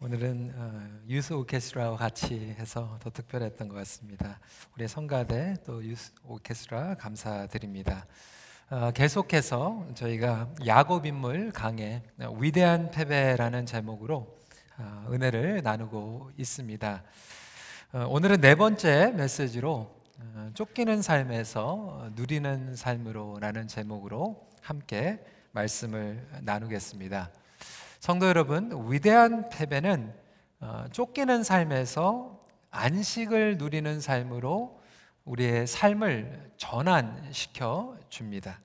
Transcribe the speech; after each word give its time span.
오늘은 0.00 0.52
어, 0.54 1.00
유스 1.08 1.32
오케스트라와 1.32 1.96
같이 1.96 2.54
해서 2.56 2.96
더 3.00 3.10
특별했던 3.10 3.66
것 3.66 3.74
같습니다. 3.78 4.38
우리 4.76 4.86
성가대 4.86 5.56
또 5.66 5.84
유스 5.84 6.12
오케스트라 6.22 6.94
감사드립니다. 6.94 8.06
어, 8.70 8.92
계속해서 8.92 9.88
저희가 9.96 10.54
야곱 10.64 11.04
인물 11.04 11.50
강의 11.50 12.04
어, 12.20 12.30
위대한 12.38 12.92
패배라는 12.92 13.66
제목으로 13.66 14.38
어, 14.78 15.08
은혜를 15.10 15.62
나누고 15.64 16.30
있습니다. 16.36 17.02
어, 17.94 18.06
오늘은 18.08 18.40
네 18.40 18.54
번째 18.54 19.10
메시지로 19.16 20.00
어, 20.20 20.50
쫓기는 20.54 21.02
삶에서 21.02 22.12
누리는 22.14 22.76
삶으로라는 22.76 23.66
제목으로 23.66 24.48
함께 24.62 25.18
말씀을 25.50 26.24
나누겠습니다. 26.42 27.32
성도 28.00 28.28
여러분, 28.28 28.86
위대한 28.88 29.48
패배는 29.48 30.14
어, 30.60 30.84
쫓기는 30.92 31.42
삶에서 31.42 32.38
안식을 32.70 33.58
누리는 33.58 34.00
삶으로 34.00 34.80
우리의 35.24 35.66
삶을 35.66 36.52
전환시켜 36.56 37.96
줍니다. 38.08 38.60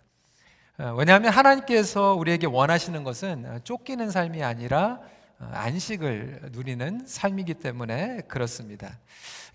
어, 0.78 0.94
왜냐하면 0.96 1.32
하나님께서 1.32 2.14
우리에게 2.14 2.46
원하시는 2.46 3.04
것은 3.04 3.46
어, 3.48 3.60
쫓기는 3.64 4.12
삶이 4.12 4.44
아니라 4.44 5.00
어, 5.40 5.50
안식을 5.52 6.50
누리는 6.52 7.02
삶이기 7.08 7.56
때문에 7.56 8.22
그렇습니다. 8.28 9.00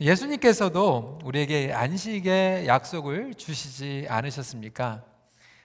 예수님께서도 0.01 1.21
우리에게 1.23 1.73
안식의 1.73 2.67
약속을 2.67 3.35
주시지 3.35 4.07
않으셨습니까? 4.09 5.05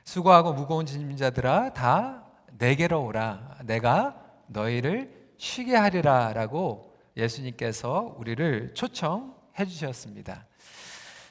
수고하고 0.05 0.53
무거운 0.53 0.85
짐진 0.85 1.17
자들아 1.17 1.73
다 1.73 2.22
내게로 2.57 3.03
오라 3.05 3.57
내가 3.65 4.21
너희를 4.47 5.33
쉬게 5.37 5.75
하리라 5.75 6.33
라고 6.33 6.93
예수님께서 7.17 8.15
우리를 8.17 8.73
초청해 8.73 9.65
주셨습니다. 9.67 10.45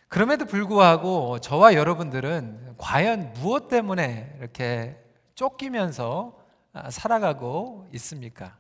그럼에도 0.09 0.45
불구하고 0.45 1.39
저와 1.39 1.75
여러분들은 1.75 2.75
과연 2.77 3.33
무엇 3.33 3.69
때문에 3.69 4.37
이렇게 4.39 4.99
쫓기면서 5.35 6.39
살아가고 6.91 7.89
있습니까? 7.95 8.59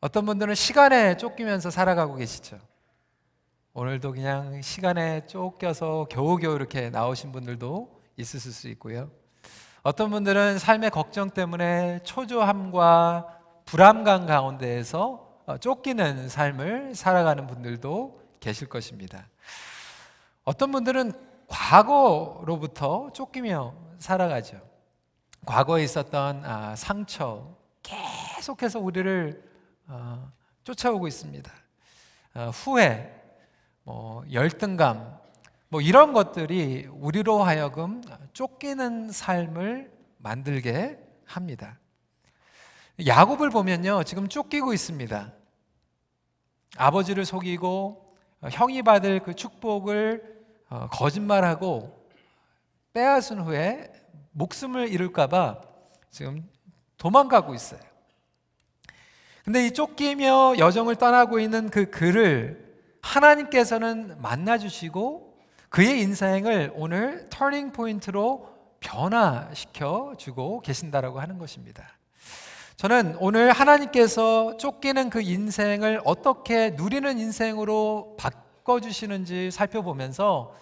어떤 0.00 0.26
분들은 0.26 0.54
시간에 0.54 1.16
쫓기면서 1.16 1.70
살아가고 1.70 2.16
계시죠. 2.16 2.58
오늘도 3.74 4.12
그냥 4.12 4.60
시간에 4.60 5.24
쫓겨서 5.26 6.06
겨우겨우 6.10 6.56
이렇게 6.56 6.90
나오신 6.90 7.30
분들도 7.30 8.02
있으실 8.16 8.52
수 8.52 8.68
있고요. 8.70 9.10
어떤 9.82 10.10
분들은 10.10 10.58
삶의 10.58 10.90
걱정 10.90 11.30
때문에 11.30 12.00
초조함과 12.02 13.38
불안감 13.64 14.26
가운데에서 14.26 15.28
쫓기는 15.60 16.28
삶을 16.28 16.94
살아가는 16.94 17.46
분들도 17.46 18.20
계실 18.40 18.68
것입니다. 18.68 19.28
어떤 20.44 20.72
분들은 20.72 21.12
과거로부터 21.46 23.10
쫓기며 23.12 23.74
살아가죠. 23.98 24.60
과거에 25.46 25.84
있었던 25.84 26.44
아, 26.44 26.74
상처 26.76 27.56
계속해서 27.82 28.80
우리를 28.80 29.42
어, 29.86 30.30
쫓아오고 30.64 31.06
있습니다. 31.06 31.50
어, 32.34 32.50
후회, 32.52 33.14
뭐 33.84 34.24
열등감, 34.30 35.18
뭐 35.70 35.80
이런 35.80 36.12
것들이 36.12 36.88
우리로 36.90 37.42
하여금 37.42 38.02
쫓기는 38.32 39.12
삶을 39.12 39.92
만들게 40.16 40.98
합니다. 41.26 41.78
야곱을 43.06 43.50
보면요, 43.50 44.02
지금 44.04 44.28
쫓기고 44.28 44.72
있습니다. 44.72 45.32
아버지를 46.76 47.24
속이고 47.24 48.16
형이 48.50 48.82
받을 48.82 49.20
그 49.20 49.34
축복을 49.34 50.38
어, 50.70 50.88
거짓말하고 50.90 52.06
빼앗은 52.92 53.40
후에 53.40 53.92
목숨을 54.32 54.88
잃을까봐 54.88 55.60
지금 56.10 56.48
도망가고 56.96 57.54
있어요. 57.54 57.80
근데 59.44 59.66
이 59.66 59.72
쫓기며 59.72 60.58
여정을 60.58 60.96
떠나고 60.96 61.40
있는 61.40 61.70
그 61.70 61.90
그를 61.90 62.76
하나님께서는 63.02 64.20
만나주시고 64.20 65.27
그의 65.68 66.00
인생을 66.00 66.72
오늘 66.74 67.26
터닝 67.30 67.72
포인트로 67.72 68.48
변화시켜 68.80 70.14
주고 70.16 70.60
계신다라고 70.60 71.20
하는 71.20 71.38
것입니다. 71.38 71.84
저는 72.76 73.16
오늘 73.18 73.50
하나님께서 73.50 74.56
쫓기는 74.56 75.10
그 75.10 75.20
인생을 75.20 76.00
어떻게 76.04 76.70
누리는 76.70 77.18
인생으로 77.18 78.16
바꿔 78.18 78.80
주시는지 78.80 79.50
살펴보면서 79.50 80.54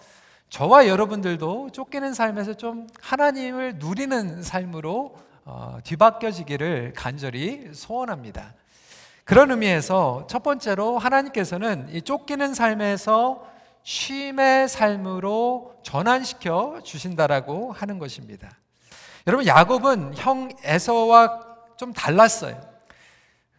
저와 0.49 0.87
여러분들도 0.87 1.69
쫓기는 1.71 2.13
삶에서 2.13 2.55
좀 2.55 2.87
하나님을 3.01 3.75
누리는 3.77 4.41
삶으로 4.41 5.15
어, 5.45 5.77
뒤바뀌어지기를 5.83 6.93
간절히 6.95 7.69
소원합니다. 7.73 8.53
그런 9.23 9.51
의미에서 9.51 10.25
첫 10.29 10.41
번째로 10.41 10.97
하나님께서는 10.97 11.87
이 11.91 12.01
쫓기는 12.01 12.53
삶에서 12.53 13.56
쉼의 13.87 14.67
삶으로 14.67 15.73
전환시켜 15.81 16.81
주신다라고 16.83 17.71
하는 17.71 17.99
것입니다. 17.99 18.51
여러분 19.25 19.47
야곱은 19.47 20.13
형 20.17 20.49
에서와 20.61 21.39
좀 21.77 21.93
달랐어요. 21.93 22.59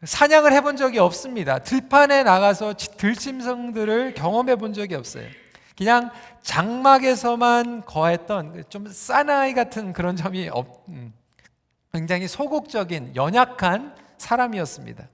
사냥을 0.04 0.52
해본 0.52 0.76
적이 0.76 0.98
없습니다. 0.98 1.60
들판에 1.60 2.24
나가서 2.24 2.74
들짐승들을 2.74 4.12
경험해 4.12 4.56
본 4.56 4.74
적이 4.74 4.96
없어요. 4.96 5.24
그냥 5.78 6.10
장막에서만 6.42 7.86
거했던 7.86 8.64
좀 8.68 8.86
사나이 8.86 9.54
같은 9.54 9.94
그런 9.94 10.14
점이 10.14 10.50
없, 10.52 10.84
음, 10.88 11.14
굉장히 11.90 12.28
소극적인 12.28 13.16
연약한 13.16 13.96
사람이었습니다. 14.18 15.08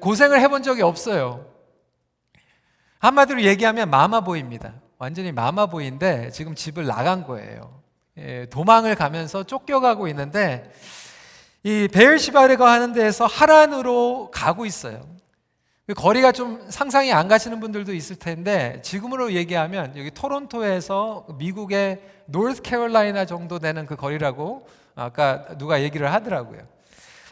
고생을 0.00 0.38
해본 0.38 0.62
적이 0.62 0.82
없어요. 0.82 1.46
한마디로 3.00 3.42
얘기하면 3.42 3.90
마마보이입니다. 3.90 4.74
완전히 4.98 5.32
마마보이인데 5.32 6.30
지금 6.30 6.54
집을 6.54 6.86
나간 6.86 7.26
거예요. 7.26 7.80
예, 8.18 8.46
도망을 8.50 8.94
가면서 8.94 9.42
쫓겨가고 9.42 10.06
있는데 10.08 10.70
이 11.62 11.88
베일시바르가 11.90 12.70
하는 12.70 12.92
데에서 12.92 13.24
하란으로 13.24 14.30
가고 14.30 14.66
있어요. 14.66 15.00
그 15.86 15.94
거리가 15.94 16.32
좀 16.32 16.62
상상이 16.68 17.10
안 17.10 17.26
가시는 17.26 17.58
분들도 17.58 17.94
있을 17.94 18.16
텐데 18.16 18.80
지금으로 18.82 19.32
얘기하면 19.32 19.96
여기 19.96 20.10
토론토에서 20.10 21.26
미국의 21.38 22.00
노스캐롤라이나 22.26 23.24
정도 23.24 23.58
되는 23.58 23.86
그 23.86 23.96
거리라고 23.96 24.66
아까 24.94 25.46
누가 25.56 25.82
얘기를 25.82 26.12
하더라고요. 26.12 26.60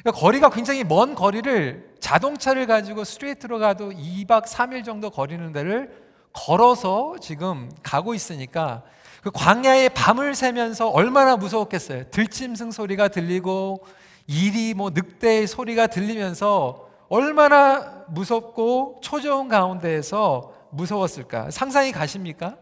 그러니까 0.01 0.21
거리가 0.21 0.51
굉장히 0.51 0.85
먼 0.85 1.15
거리를 1.15 1.95
자동차를 2.01 2.67
가지고 2.67 3.05
스트레이트로 3.05 3.59
가도 3.59 3.91
2박 3.91 4.45
3일 4.45 4.85
정도 4.85 5.11
거리는 5.11 5.53
데를 5.53 5.91
걸어서 6.33 7.17
지금 7.21 7.71
가고 7.83 8.15
있으니까 8.15 8.83
그 9.23 9.31
광야의 9.33 9.91
밤을 9.91 10.35
새면서 10.35 10.89
얼마나 10.89 11.37
무서웠겠어요. 11.37 12.05
들짐승 12.11 12.71
소리가 12.71 13.09
들리고 13.09 13.85
이리 14.27 14.75
뭐 14.75 14.91
늑대의 14.91 15.47
소리가 15.47 15.89
들리면서 15.89 16.89
얼마나 17.09 18.05
무섭고 18.09 19.01
초조한 19.03 19.49
가운데에서 19.49 20.53
무서웠을까? 20.71 21.51
상상이 21.51 21.91
가십니까? 21.93 22.57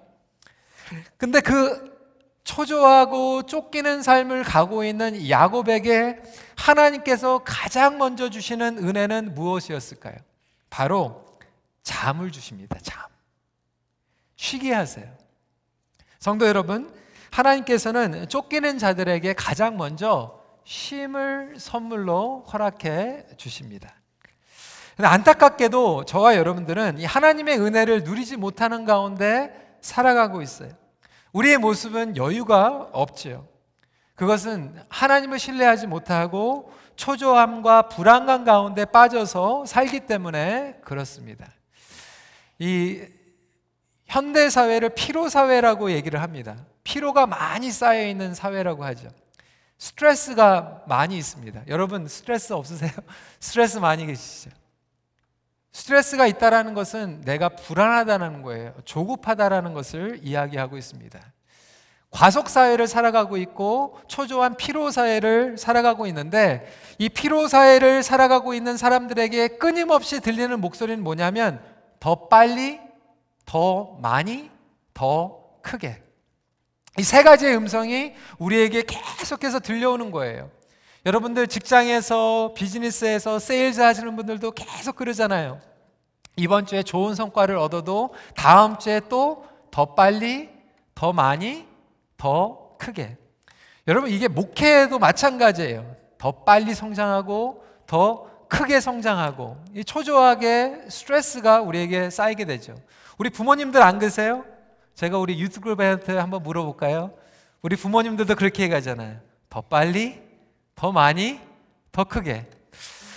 근데 1.17 1.41
그 1.41 1.97
초조하고 2.45 3.43
쫓기는 3.43 4.03
삶을 4.03 4.45
가고 4.45 4.85
있는 4.85 5.29
야곱에게 5.29 6.21
하나님께서 6.57 7.43
가장 7.45 7.99
먼저 7.99 8.29
주시는 8.31 8.79
은혜는 8.79 9.35
무엇이었을까요? 9.35 10.17
바로 10.71 11.25
잠을 11.83 12.33
주십니다. 12.33 12.77
잠. 12.83 13.03
쉬게 14.37 14.73
하세요. 14.73 15.07
성도 16.19 16.47
여러분, 16.47 16.93
하나님께서는 17.31 18.29
쫓기는 18.29 18.79
자들에게 18.79 19.35
가장 19.35 19.77
먼저 19.77 20.43
쉼을 20.65 21.55
선물로 21.59 22.45
허락해 22.53 23.27
주십니다. 23.37 23.95
안타깝게도 24.99 26.07
저와 26.07 26.37
여러분들은 26.37 26.99
이 26.99 27.05
하나님의 27.05 27.61
은혜를 27.61 28.05
누리지 28.05 28.37
못하는 28.37 28.85
가운데 28.85 29.77
살아가고 29.83 30.41
있어요. 30.43 30.71
우리의 31.33 31.59
모습은 31.59 32.17
여유가 32.17 32.89
없지요. 32.93 33.47
그것은 34.17 34.75
하나님을 34.89 35.39
신뢰하지 35.39 35.87
못하고 35.87 36.73
초조함과 36.97 37.89
불안감 37.89 38.45
가운데 38.45 38.87
빠져서 38.87 39.67
살기 39.67 40.01
때문에 40.01 40.81
그렇습니다. 40.83 41.47
이 42.59 43.03
현대 44.07 44.49
사회를 44.49 44.91
피로 44.91 45.29
사회라고 45.29 45.91
얘기를 45.93 46.23
합니다. 46.23 46.57
피로가 46.85 47.27
많이 47.27 47.71
쌓여 47.71 48.07
있는 48.07 48.35
사회라고 48.35 48.85
하죠. 48.85 49.09
스트레스가 49.79 50.85
많이 50.87 51.19
있습니다. 51.19 51.65
여러분 51.69 52.09
스트레스 52.09 52.55
없으세요? 52.55 52.93
스트레스 53.39 53.77
많이 53.77 54.07
계시죠? 54.07 54.51
스트레스가 55.73 56.27
있다라는 56.27 56.73
것은 56.73 57.21
내가 57.27 57.51
불안하다는 57.51 58.41
거예요. 58.41 58.73
조급하다라는 58.87 59.75
것을 59.75 60.21
이야기하고 60.23 60.79
있습니다. 60.79 61.21
과속 62.17 62.49
사회를 62.49 62.87
살아가고 62.87 63.37
있고 63.37 64.01
초조한 64.09 64.57
피로 64.57 64.91
사회를 64.91 65.59
살아가고 65.59 66.07
있는데 66.07 66.67
이 66.97 67.11
피로 67.11 67.47
사회를 67.47 68.03
살아가고 68.03 68.55
있는 68.55 68.79
사람들에게 68.79 69.49
끊임없이 69.59 70.23
들리는 70.23 70.59
목소리는 70.59 71.05
뭐냐면 71.05 71.61
더 72.01 72.29
빨리, 72.29 72.81
더 73.45 73.99
많이, 74.01 74.51
더 74.95 75.43
크게. 75.61 76.03
이 76.99 77.03
세 77.03 77.23
가지의 77.23 77.55
음성이 77.55 78.15
우리에게 78.39 78.85
계속해서 78.87 79.61
들려오는 79.61 80.11
거예요. 80.11 80.51
여러분들 81.05 81.49
직장에서 81.49 82.55
비즈니스에서 82.57 83.39
세일즈 83.39 83.83
하시는 83.83 84.17
분들도 84.17 84.53
계속 84.53 84.97
그러잖아요. 84.97 85.61
이번 86.37 86.65
주에 86.65 86.83
좋은 86.83 87.15
성과를 87.15 87.59
얻어도 87.59 88.15
다음 88.35 88.79
주에 88.79 89.01
또 89.11 89.45
더 89.71 89.95
빨리, 89.95 90.49
더 90.95 91.13
많이, 91.13 91.67
더 92.17 92.77
크게. 92.79 93.17
여러분 93.89 94.11
이게 94.11 94.29
목회도 94.29 94.99
마찬가지예요. 94.99 95.95
더 96.19 96.33
빨리 96.33 96.75
성장하고 96.75 97.65
더 97.87 98.27
크게 98.49 98.81
성장하고 98.81 99.57
이 99.75 99.85
초조하게 99.85 100.87
스트레스가 100.89 101.61
우리에게 101.61 102.11
쌓이게 102.11 102.45
되죠. 102.45 102.75
우리 103.19 103.31
부모님들 103.31 103.83
안 103.83 103.99
그러세요? 103.99 104.45
제가 104.95 105.19
우리 105.19 105.39
유튜브그룹한테 105.41 106.17
한번 106.17 106.43
물어볼까요? 106.43 107.13
우리 107.63 107.77
부모님들도 107.77 108.35
그렇게 108.35 108.65
얘기하잖아요. 108.65 109.19
더 109.51 109.61
빨리, 109.61 110.21
더 110.75 110.93
많이, 110.93 111.41
더 111.93 112.05
크게. 112.05 112.47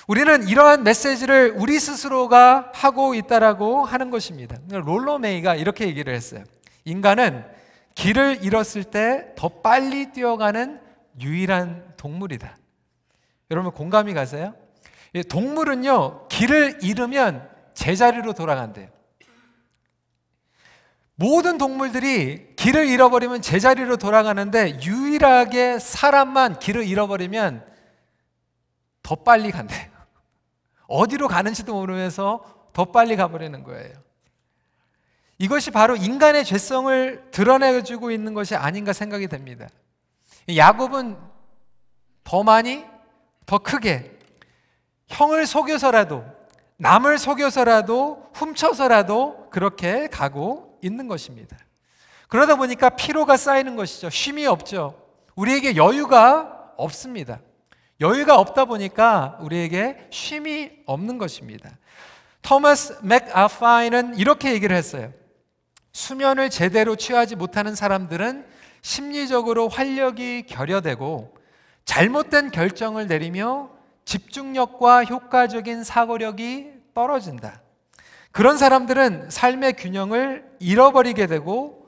우리는 0.07 0.48
이러한 0.48 0.84
메시지를 0.84 1.54
우리 1.56 1.80
스스로가 1.80 2.72
하고 2.74 3.13
있다라고 3.13 3.86
하는 3.86 4.10
것입니다. 4.10 4.57
롤러 4.69 5.19
메이가 5.19 5.56
이렇게 5.56 5.86
얘기를 5.88 6.13
했어요. 6.13 6.44
인간은 6.84 7.45
길을 8.00 8.46
잃었을 8.46 8.86
때 8.86 9.34
더 9.36 9.50
빨리 9.50 10.13
뛰어가는 10.13 10.80
유일한 11.19 11.94
동물이다. 11.98 12.57
여러분 13.51 13.74
공감이 13.74 14.13
가세요? 14.13 14.56
동물은요, 15.30 16.30
길을 16.30 16.80
잃으면 16.81 17.50
제자리로 17.74 18.31
돌아간대요. 18.34 18.88
모든 21.16 21.57
동물들이 21.57 22.56
길을 22.56 22.88
잃어버리면 22.88 23.42
제자리로 23.42 23.98
돌아가는데 23.98 24.80
유일하게 24.81 25.80
사람만 25.80 26.60
길을 26.60 26.88
잃어버리면 26.88 27.66
더 29.04 29.16
빨리 29.16 29.52
간대요. 29.52 29.90
어디로 30.88 31.28
가는지도 31.28 31.74
모르면서 31.74 32.69
더 32.72 32.86
빨리 32.86 33.18
가버리는 33.18 33.62
거예요. 33.62 34.09
이것이 35.40 35.72
바로 35.72 35.96
인간의 35.96 36.44
죄성을 36.44 37.30
드러내주고 37.32 38.12
있는 38.12 38.34
것이 38.34 38.56
아닌가 38.56 38.92
생각이 38.92 39.28
됩니다. 39.28 39.68
야곱은 40.54 41.18
더 42.26 42.44
많이, 42.44 42.86
더 43.46 43.58
크게, 43.58 44.20
형을 45.08 45.48
속여서라도, 45.48 46.26
남을 46.78 47.18
속여서라도, 47.18 48.30
훔쳐서라도 48.34 49.50
그렇게 49.50 50.08
가고 50.08 50.78
있는 50.82 51.08
것입니다. 51.08 51.58
그러다 52.28 52.56
보니까 52.56 52.90
피로가 52.90 53.38
쌓이는 53.38 53.76
것이죠. 53.76 54.10
쉼이 54.10 54.46
없죠. 54.46 55.02
우리에게 55.36 55.78
여유가 55.78 56.74
없습니다. 56.78 57.40
여유가 58.02 58.38
없다 58.38 58.66
보니까 58.66 59.38
우리에게 59.42 60.08
쉼이 60.12 60.84
없는 60.86 61.18
것입니다. 61.18 61.72
토마스 62.42 63.00
맥아파이는 63.04 64.18
이렇게 64.18 64.54
얘기를 64.54 64.76
했어요. 64.76 65.12
수면을 66.00 66.50
제대로 66.50 66.96
취하지 66.96 67.36
못하는 67.36 67.75
사람들은 67.75 68.46
심리적으로 68.81 69.68
활력이 69.68 70.44
결여되고 70.44 71.36
잘못된 71.84 72.51
결정을 72.51 73.07
내리며 73.07 73.69
집중력과 74.06 75.04
효과적인 75.04 75.84
사고력이 75.84 76.72
떨어진다. 76.94 77.62
그런 78.31 78.57
사람들은 78.57 79.30
삶의 79.30 79.74
균형을 79.74 80.50
잃어버리게 80.60 81.28
되고 81.28 81.86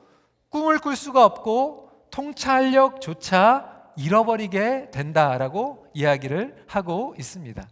꿈을 0.50 0.80
꿀 0.80 0.98
수가 0.98 1.24
없고 1.24 1.90
통찰력조차 2.12 3.94
잃어버리게 3.96 4.92
된다라고 4.92 5.88
이야기를 5.94 6.66
하고 6.68 7.16
있습니다. 7.18 7.66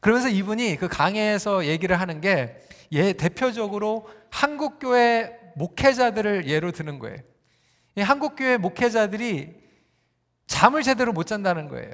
그러면서 0.00 0.28
이분이 0.28 0.76
그 0.76 0.88
강해에서 0.88 1.66
얘기를 1.66 2.00
하는 2.00 2.20
게 2.20 2.60
예, 2.90 3.12
대표적으로 3.12 4.08
한국교회 4.30 5.43
목회자들을 5.56 6.48
예로 6.48 6.72
드는 6.72 6.98
거예요. 6.98 7.18
이 7.96 8.00
한국 8.00 8.36
교회 8.36 8.56
목회자들이 8.56 9.54
잠을 10.46 10.82
제대로 10.82 11.12
못 11.12 11.24
잔다는 11.24 11.68
거예요. 11.68 11.92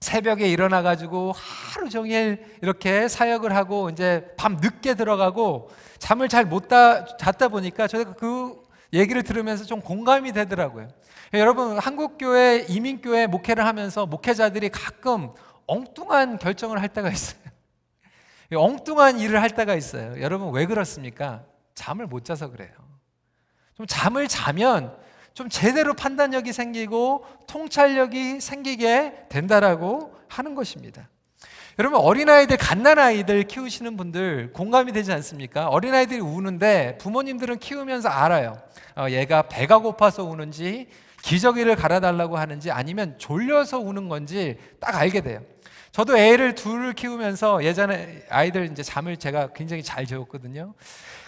새벽에 0.00 0.48
일어나 0.48 0.82
가지고 0.82 1.32
하루 1.34 1.88
종일 1.88 2.44
이렇게 2.60 3.08
사역을 3.08 3.56
하고 3.56 3.88
이제 3.88 4.26
밤 4.36 4.56
늦게 4.56 4.94
들어가고 4.94 5.70
잠을 5.98 6.28
잘 6.28 6.44
못 6.44 6.68
잤다 6.68 7.48
보니까 7.48 7.86
저희가 7.86 8.12
그 8.14 8.62
얘기를 8.92 9.22
들으면서 9.22 9.64
좀 9.64 9.80
공감이 9.80 10.32
되더라고요. 10.32 10.88
여러분 11.32 11.78
한국 11.78 12.18
교회 12.18 12.66
이민 12.68 13.00
교회 13.00 13.26
목회를 13.26 13.64
하면서 13.64 14.04
목회자들이 14.04 14.68
가끔 14.68 15.30
엉뚱한 15.66 16.38
결정을 16.38 16.82
할 16.82 16.88
때가 16.90 17.08
있어요. 17.10 17.40
엉뚱한 18.54 19.18
일을 19.20 19.40
할 19.40 19.50
때가 19.50 19.74
있어요. 19.74 20.20
여러분 20.20 20.52
왜 20.52 20.66
그렇습니까? 20.66 21.44
잠을 21.74 22.06
못 22.06 22.24
자서 22.24 22.50
그래요. 22.50 22.70
좀 23.76 23.86
잠을 23.86 24.28
자면 24.28 24.96
좀 25.34 25.48
제대로 25.48 25.94
판단력이 25.94 26.52
생기고 26.52 27.26
통찰력이 27.46 28.40
생기게 28.40 29.26
된다라고 29.28 30.14
하는 30.28 30.54
것입니다. 30.54 31.08
여러분 31.80 31.98
어린아이들 31.98 32.56
갓난아이들 32.56 33.42
키우시는 33.44 33.96
분들 33.96 34.52
공감이 34.52 34.92
되지 34.92 35.12
않습니까? 35.12 35.66
어린아이들이 35.68 36.20
우는데 36.20 36.98
부모님들은 36.98 37.58
키우면서 37.58 38.08
알아요. 38.08 38.62
어, 38.96 39.06
얘가 39.10 39.42
배가 39.42 39.78
고파서 39.78 40.22
우는지 40.22 40.88
기저귀를 41.24 41.74
갈아달라고 41.76 42.36
하는지 42.36 42.70
아니면 42.70 43.14
졸려서 43.16 43.78
우는 43.78 44.10
건지 44.10 44.58
딱 44.78 44.94
알게 44.94 45.22
돼요. 45.22 45.40
저도 45.90 46.18
애를 46.18 46.54
둘을 46.54 46.92
키우면서 46.92 47.64
예전에 47.64 48.24
아이들 48.28 48.70
이제 48.70 48.82
잠을 48.82 49.16
제가 49.16 49.48
굉장히 49.54 49.82
잘 49.82 50.04
재웠거든요. 50.04 50.74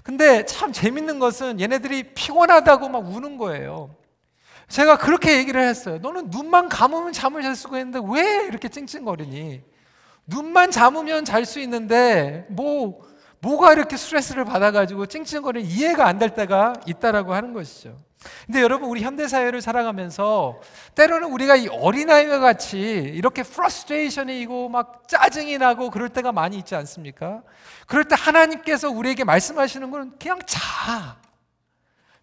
근데 0.02 0.44
참 0.44 0.70
재밌는 0.70 1.18
것은 1.18 1.60
얘네들이 1.60 2.12
피곤하다고 2.14 2.90
막 2.90 2.98
우는 3.06 3.38
거예요. 3.38 3.94
제가 4.68 4.98
그렇게 4.98 5.38
얘기를 5.38 5.62
했어요. 5.62 5.98
너는 6.02 6.28
눈만 6.28 6.68
감으면 6.68 7.14
잠을 7.14 7.40
잘 7.42 7.56
수가 7.56 7.78
있는데 7.78 8.00
왜 8.06 8.44
이렇게 8.48 8.68
찡찡거리니? 8.68 9.62
눈만 10.26 10.72
감으면 10.72 11.24
잘 11.24 11.46
수 11.46 11.58
있는데 11.60 12.44
뭐 12.50 13.00
뭐가 13.40 13.72
이렇게 13.72 13.96
스트레스를 13.96 14.44
받아가지고 14.44 15.06
찡찡거리는 15.06 15.66
이해가 15.70 16.06
안 16.06 16.18
될 16.18 16.34
때가 16.34 16.74
있다라고 16.86 17.32
하는 17.32 17.54
것이죠. 17.54 17.96
근데 18.46 18.60
여러분 18.60 18.88
우리 18.88 19.02
현대 19.02 19.28
사회를 19.28 19.60
살아가면서 19.60 20.60
때로는 20.94 21.28
우리가 21.32 21.56
이 21.56 21.68
어린아이와 21.68 22.38
같이 22.38 22.78
이렇게 22.78 23.42
frustration이 23.42 24.40
이고 24.40 24.68
막 24.68 25.08
짜증이 25.08 25.58
나고 25.58 25.90
그럴 25.90 26.08
때가 26.08 26.32
많이 26.32 26.56
있지 26.58 26.74
않습니까? 26.74 27.42
그럴 27.86 28.04
때 28.04 28.14
하나님께서 28.18 28.90
우리에게 28.90 29.24
말씀하시는 29.24 29.90
건 29.90 30.14
그냥 30.18 30.38
자. 30.46 31.16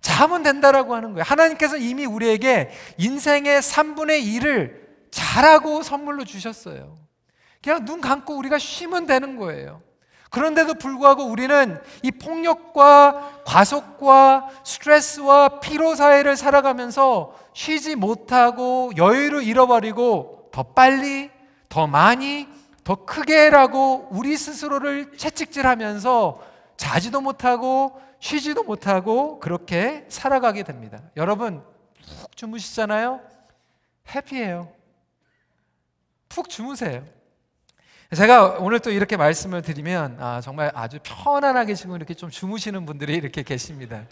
자면 0.02 0.44
된다라고 0.44 0.94
하는 0.96 1.14
거예요. 1.14 1.24
하나님께서 1.24 1.78
이미 1.78 2.06
우리에게 2.06 2.72
인생의 2.98 3.62
3분의 3.62 4.24
1을 4.26 4.84
잘하고 5.12 5.82
선물로 5.82 6.26
주셨어요. 6.26 6.98
그냥 7.64 7.86
눈 7.86 8.02
감고 8.02 8.36
우리가 8.36 8.60
쉬면 8.60 9.06
되는 9.06 9.38
거예요. 9.38 9.82
그런데도 10.34 10.74
불구하고 10.74 11.26
우리는 11.26 11.80
이 12.02 12.10
폭력과 12.10 13.44
과속과 13.46 14.50
스트레스와 14.64 15.60
피로 15.60 15.94
사회를 15.94 16.36
살아가면서 16.36 17.36
쉬지 17.54 17.96
못하고 17.96 18.92
여유를 18.98 19.44
잃어버리고 19.44 20.50
더 20.52 20.64
빨리, 20.64 21.30
더 21.70 21.86
많이, 21.86 22.48
더 22.84 23.06
크게라고 23.06 24.08
우리 24.10 24.36
스스로를 24.36 25.16
채찍질하면서 25.18 26.42
자지도 26.78 27.22
못하고 27.22 28.02
쉬지도 28.20 28.64
못하고 28.64 29.40
그렇게 29.40 30.08
살아가게 30.10 30.64
됩니다. 30.64 31.00
여러분 31.16 31.64
푹 32.22 32.36
주무시잖아요. 32.36 33.22
해피해요. 34.16 34.68
푹 36.28 36.50
주무세요. 36.50 37.04
제가 38.16 38.58
오늘 38.60 38.80
또 38.80 38.92
이렇게 38.92 39.18
말씀을 39.18 39.64
드리면 39.64 40.18
아, 40.20 40.40
정말 40.42 40.72
아주 40.76 41.00
편안하게 41.02 41.74
지금 41.74 41.96
이렇게 41.96 42.14
좀 42.14 42.30
주무시는 42.30 42.86
분들이 42.86 43.16
이렇게 43.16 43.42
계십니다. 43.42 44.04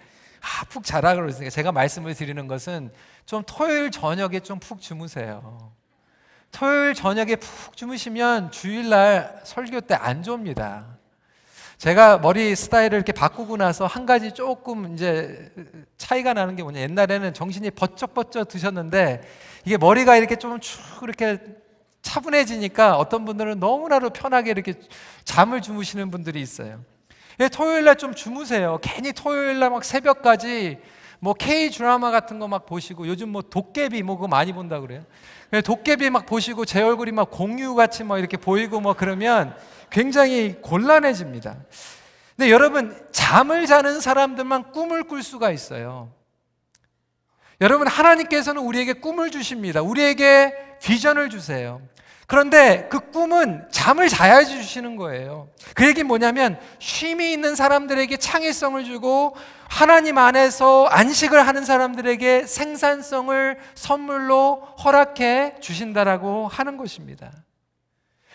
아, 0.41 0.65
푹 0.69 0.83
자라 0.83 1.13
그러니까 1.13 1.49
제가 1.51 1.71
말씀을 1.71 2.15
드리는 2.15 2.47
것은 2.47 2.91
좀 3.27 3.43
토요일 3.45 3.91
저녁에 3.91 4.39
좀 4.39 4.59
푹 4.59 4.81
주무세요. 4.81 5.71
토요일 6.51 6.95
저녁에 6.95 7.35
푹 7.35 7.77
주무시면 7.77 8.51
주일날 8.51 9.41
설교 9.43 9.81
때 9.81 9.93
안 9.93 10.23
좋습니다. 10.23 10.85
제가 11.77 12.17
머리 12.19 12.55
스타일을 12.55 12.95
이렇게 12.97 13.11
바꾸고 13.11 13.57
나서 13.57 13.85
한 13.85 14.05
가지 14.07 14.31
조금 14.33 14.93
이제 14.93 15.51
차이가 15.97 16.33
나는 16.33 16.55
게 16.55 16.63
뭐냐. 16.63 16.79
옛날에는 16.79 17.33
정신이 17.35 17.71
번쩍번쩍 17.71 18.47
드셨는데 18.47 19.21
이게 19.65 19.77
머리가 19.77 20.15
이렇게 20.17 20.35
좀 20.35 20.59
쭉 20.59 20.79
이렇게 21.03 21.39
차분해지니까 22.01 22.97
어떤 22.97 23.25
분들은 23.25 23.59
너무나도 23.59 24.09
편하게 24.11 24.51
이렇게 24.51 24.73
잠을 25.23 25.61
주무시는 25.61 26.09
분들이 26.11 26.41
있어요. 26.41 26.83
예, 27.39 27.47
토요일 27.49 27.85
날 27.85 27.95
좀 27.95 28.13
주무세요. 28.13 28.79
괜히 28.81 29.13
토요일 29.13 29.59
날 29.59 29.69
막 29.69 29.83
새벽까지 29.85 30.79
뭐 31.19 31.33
K 31.33 31.69
드라마 31.69 32.09
같은 32.11 32.39
거 32.39 32.47
막 32.47 32.65
보시고 32.65 33.07
요즘 33.07 33.29
뭐 33.29 33.41
도깨비 33.41 34.01
뭐 34.03 34.15
그거 34.15 34.27
많이 34.27 34.51
본다 34.53 34.79
그래요. 34.79 35.03
예, 35.53 35.61
도깨비 35.61 36.09
막 36.09 36.25
보시고 36.25 36.65
제 36.65 36.81
얼굴이 36.81 37.11
막 37.11 37.29
공유 37.29 37.75
같이 37.75 38.03
뭐 38.03 38.17
이렇게 38.17 38.37
보이고 38.37 38.79
뭐 38.79 38.93
그러면 38.93 39.55
굉장히 39.89 40.55
곤란해집니다. 40.61 41.57
근데 42.37 42.49
여러분, 42.49 42.97
잠을 43.11 43.67
자는 43.67 43.99
사람들만 44.01 44.71
꿈을 44.71 45.03
꿀 45.03 45.21
수가 45.21 45.51
있어요. 45.51 46.11
여러분, 47.59 47.87
하나님께서는 47.87 48.63
우리에게 48.63 48.93
꿈을 48.93 49.29
주십니다. 49.29 49.81
우리에게 49.81 50.53
비전을 50.81 51.29
주세요. 51.29 51.81
그런데 52.27 52.87
그 52.89 53.11
꿈은 53.11 53.67
잠을 53.71 54.07
자야지 54.07 54.55
주시는 54.55 54.95
거예요. 54.95 55.49
그 55.75 55.85
얘기 55.85 56.01
뭐냐면 56.01 56.57
쉼이 56.79 57.33
있는 57.33 57.55
사람들에게 57.55 58.15
창의성을 58.15 58.83
주고 58.85 59.35
하나님 59.67 60.17
안에서 60.17 60.85
안식을 60.85 61.45
하는 61.45 61.65
사람들에게 61.65 62.45
생산성을 62.45 63.57
선물로 63.75 64.61
허락해 64.81 65.55
주신다라고 65.59 66.47
하는 66.47 66.77
것입니다. 66.77 67.31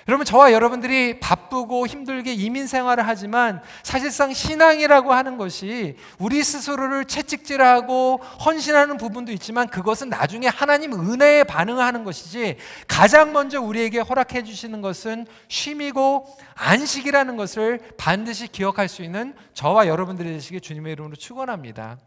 여러분 0.09 0.25
저와 0.25 0.53
여러분들이 0.53 1.19
바쁘고 1.19 1.89
힘들게 1.89 2.33
이민 2.33 2.69
생활을 2.69 3.09
하지만 3.09 3.61
사실상 3.83 4.33
신앙이라고 4.33 5.13
하는 5.13 5.37
것이 5.37 5.97
우리 6.19 6.45
스스로를 6.45 7.07
채찍질하고 7.07 8.19
헌신하는 8.45 8.99
부분도 8.99 9.33
있지만 9.33 9.67
그것은 9.67 10.09
나중에 10.09 10.47
하나님 10.47 10.93
은혜에 10.93 11.43
반응하는 11.45 12.05
것이지 12.05 12.57
가장 12.87 13.33
먼저 13.33 13.61
우리에게 13.61 13.99
허락해 13.99 14.45
주시는 14.45 14.81
것은 14.81 15.27
쉼이고 15.49 16.37
안식이라는 16.55 17.37
것을 17.37 17.81
반드시 17.97 18.47
기억할 18.47 18.89
수 18.89 19.03
있는 19.03 19.35
저와 19.55 19.89
여러분들이 19.89 20.31
되시길 20.35 20.61
주님의 20.61 20.93
이름으로 20.93 21.17
축원합니다. 21.17 21.99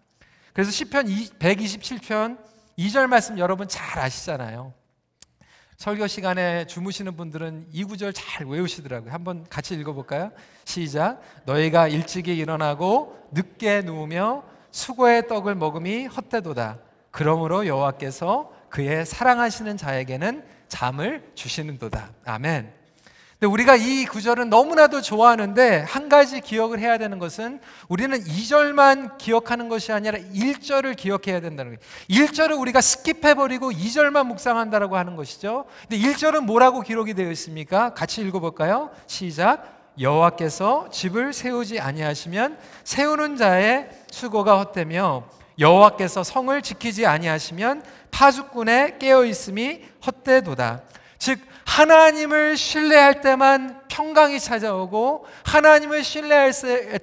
그래서 0.53 0.71
시편 0.71 1.07
127편 1.39 2.37
2절 2.77 3.07
말씀 3.07 3.37
여러분 3.37 3.67
잘 3.67 3.99
아시잖아요. 3.99 4.78
설교 5.79 6.07
시간에 6.07 6.67
주무시는 6.67 7.15
분들은 7.15 7.67
이 7.71 7.85
구절 7.85 8.11
잘 8.11 8.45
외우시더라고요. 8.45 9.13
한번 9.13 9.45
같이 9.49 9.75
읽어볼까요? 9.75 10.29
시작. 10.65 11.21
너희가 11.45 11.87
일찍이 11.87 12.35
일어나고 12.35 13.17
늦게 13.31 13.83
누우며 13.83 14.43
수고의 14.71 15.29
떡을 15.29 15.55
먹음이 15.55 16.07
헛되도다. 16.07 16.79
그러므로 17.11 17.65
여호와께서 17.65 18.51
그의 18.67 19.05
사랑하시는 19.05 19.77
자에게는 19.77 20.43
잠을 20.67 21.31
주시는도다. 21.33 22.09
아멘. 22.25 22.78
근데 23.39 23.53
우리가 23.53 23.77
이 23.77 24.03
구절은 24.03 24.49
너무나도 24.49 25.01
좋아하는데 25.01 25.85
한 25.87 26.09
가지 26.09 26.41
기억을 26.41 26.79
해야 26.79 26.97
되는 26.97 27.19
것은 27.19 27.61
우리는 27.87 28.21
2절만 28.21 29.17
기억하는 29.17 29.69
것이 29.69 29.93
아니라 29.93 30.17
1절을 30.17 30.97
기억해야 30.97 31.39
된다는 31.39 31.77
거예요. 31.77 31.79
1절을 32.09 32.59
우리가 32.59 32.81
skip해 32.81 33.37
버리고 33.37 33.71
2절만 33.71 34.27
묵상한다라고 34.27 34.97
하는 34.97 35.15
것이죠. 35.15 35.63
근데 35.87 36.05
1절은 36.05 36.41
뭐라고 36.41 36.81
기록이 36.81 37.13
되어 37.13 37.31
있습니까? 37.31 37.93
같이 37.93 38.19
읽어 38.23 38.41
볼까요? 38.41 38.91
시작. 39.07 39.93
여호와께서 39.97 40.89
집을 40.91 41.31
세우지 41.31 41.79
아니하시면 41.79 42.57
세우는 42.83 43.37
자의 43.37 43.89
수고가 44.11 44.59
헛되며 44.59 45.23
여호와께서 45.57 46.23
성을 46.23 46.61
지키지 46.61 47.05
아니하시면 47.05 47.83
파수꾼의 48.11 48.99
깨어 48.99 49.23
있음이 49.23 49.85
헛되도다. 50.05 50.81
즉 51.19 51.39
하나님을 51.69 52.57
신뢰할 52.57 53.21
때만 53.21 53.83
평강이 53.89 54.39
찾아오고 54.39 55.27
하나님을 55.45 56.03
신뢰할 56.03 56.51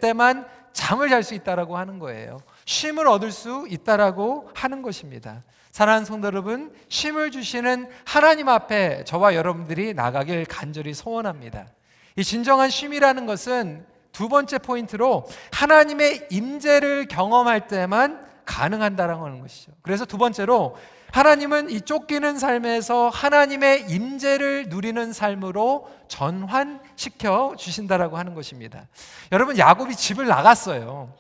때만 0.00 0.44
잠을 0.72 1.08
잘 1.08 1.22
수 1.22 1.34
있다라고 1.34 1.78
하는 1.78 2.00
거예요. 2.00 2.38
쉼을 2.64 3.06
얻을 3.06 3.30
수 3.30 3.66
있다라고 3.70 4.50
하는 4.54 4.82
것입니다. 4.82 5.44
사랑하는 5.70 6.04
성도 6.04 6.26
여러분, 6.26 6.74
쉼을 6.88 7.30
주시는 7.30 7.88
하나님 8.04 8.48
앞에 8.48 9.04
저와 9.04 9.36
여러분들이 9.36 9.94
나가길 9.94 10.44
간절히 10.46 10.94
소원합니다. 10.94 11.68
이 12.16 12.24
진정한 12.24 12.68
쉼이라는 12.68 13.24
것은 13.24 13.86
두 14.10 14.28
번째 14.28 14.58
포인트로 14.58 15.28
하나님의 15.52 16.26
임재를 16.30 17.06
경험할 17.06 17.68
때만 17.68 18.26
가능한다라는 18.44 19.40
것이죠. 19.40 19.72
그래서 19.82 20.04
두 20.04 20.18
번째로 20.18 20.76
하나님은 21.16 21.70
이 21.70 21.80
쫓기는 21.80 22.38
삶에서 22.38 23.08
하나님의 23.08 23.86
임재를 23.88 24.66
누리는 24.68 25.14
삶으로 25.14 25.90
전환시켜 26.08 27.54
주신다라고 27.56 28.18
하는 28.18 28.34
것입니다. 28.34 28.86
여러분 29.32 29.56
야곱이 29.56 29.96
집을 29.96 30.26
나갔어요. 30.26 31.10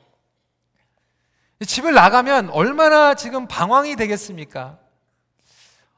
집을 1.66 1.94
나가면 1.94 2.50
얼마나 2.50 3.14
지금 3.14 3.48
방황이 3.48 3.96
되겠습니까? 3.96 4.78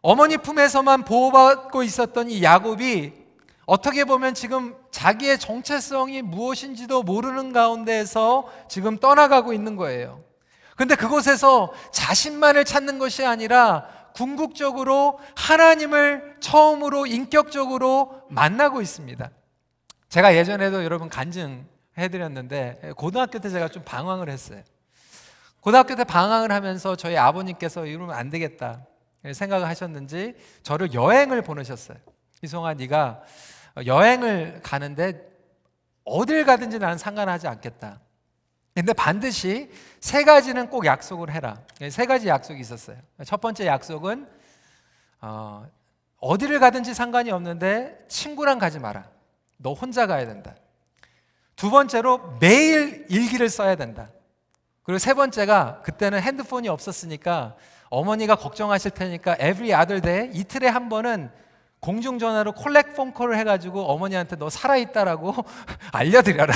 어머니 0.00 0.36
품에서만 0.36 1.02
보호받고 1.02 1.82
있었던 1.82 2.30
이 2.30 2.44
야곱이 2.44 3.14
어떻게 3.66 4.04
보면 4.04 4.34
지금 4.34 4.76
자기의 4.92 5.40
정체성이 5.40 6.22
무엇인지도 6.22 7.02
모르는 7.02 7.52
가운데에서 7.52 8.48
지금 8.68 8.96
떠나가고 8.96 9.52
있는 9.52 9.74
거예요. 9.74 10.27
근데 10.78 10.94
그곳에서 10.94 11.72
자신만을 11.90 12.64
찾는 12.64 13.00
것이 13.00 13.26
아니라 13.26 13.88
궁극적으로 14.14 15.18
하나님을 15.34 16.36
처음으로 16.38 17.06
인격적으로 17.06 18.22
만나고 18.30 18.80
있습니다. 18.80 19.28
제가 20.08 20.36
예전에도 20.36 20.84
여러분 20.84 21.08
간증해 21.08 22.08
드렸는데 22.12 22.92
고등학교 22.96 23.40
때 23.40 23.50
제가 23.50 23.66
좀 23.66 23.82
방황을 23.84 24.30
했어요. 24.30 24.62
고등학교 25.60 25.96
때 25.96 26.04
방황을 26.04 26.52
하면서 26.52 26.94
저희 26.94 27.16
아버님께서 27.16 27.84
이러면 27.84 28.14
안 28.14 28.30
되겠다 28.30 28.86
생각을 29.32 29.66
하셨는지 29.66 30.36
저를 30.62 30.94
여행을 30.94 31.42
보내셨어요. 31.42 31.98
이송아 32.42 32.74
네가 32.74 33.22
여행을 33.84 34.60
가는데 34.62 35.28
어딜 36.04 36.44
가든지 36.44 36.78
나는 36.78 36.98
상관하지 36.98 37.48
않겠다. 37.48 38.00
근데 38.78 38.92
반드시 38.92 39.68
세 39.98 40.22
가지는 40.22 40.70
꼭 40.70 40.86
약속을 40.86 41.32
해라. 41.32 41.58
세 41.90 42.06
가지 42.06 42.28
약속이 42.28 42.60
있었어요. 42.60 42.96
첫 43.24 43.40
번째 43.40 43.66
약속은 43.66 44.28
어, 45.20 45.66
어디를 46.20 46.60
가든지 46.60 46.94
상관이 46.94 47.32
없는데 47.32 48.04
친구랑 48.06 48.60
가지 48.60 48.78
마라. 48.78 49.08
너 49.56 49.72
혼자 49.72 50.06
가야 50.06 50.26
된다. 50.26 50.54
두 51.56 51.70
번째로 51.70 52.36
매일 52.38 53.04
일기를 53.08 53.48
써야 53.48 53.74
된다. 53.74 54.10
그리고 54.84 54.98
세 54.98 55.12
번째가 55.12 55.82
그때는 55.82 56.20
핸드폰이 56.20 56.68
없었으니까 56.68 57.56
어머니가 57.90 58.36
걱정하실 58.36 58.92
테니까 58.92 59.34
every 59.40 59.72
other 59.72 60.00
day 60.00 60.30
이틀에 60.32 60.68
한 60.68 60.88
번은 60.88 61.32
공중전화로 61.80 62.52
콜렉 62.52 62.94
폰콜을 62.94 63.36
해가지고 63.38 63.90
어머니한테 63.90 64.36
너 64.36 64.48
살아있다라고 64.48 65.34
알려드려라. 65.90 66.54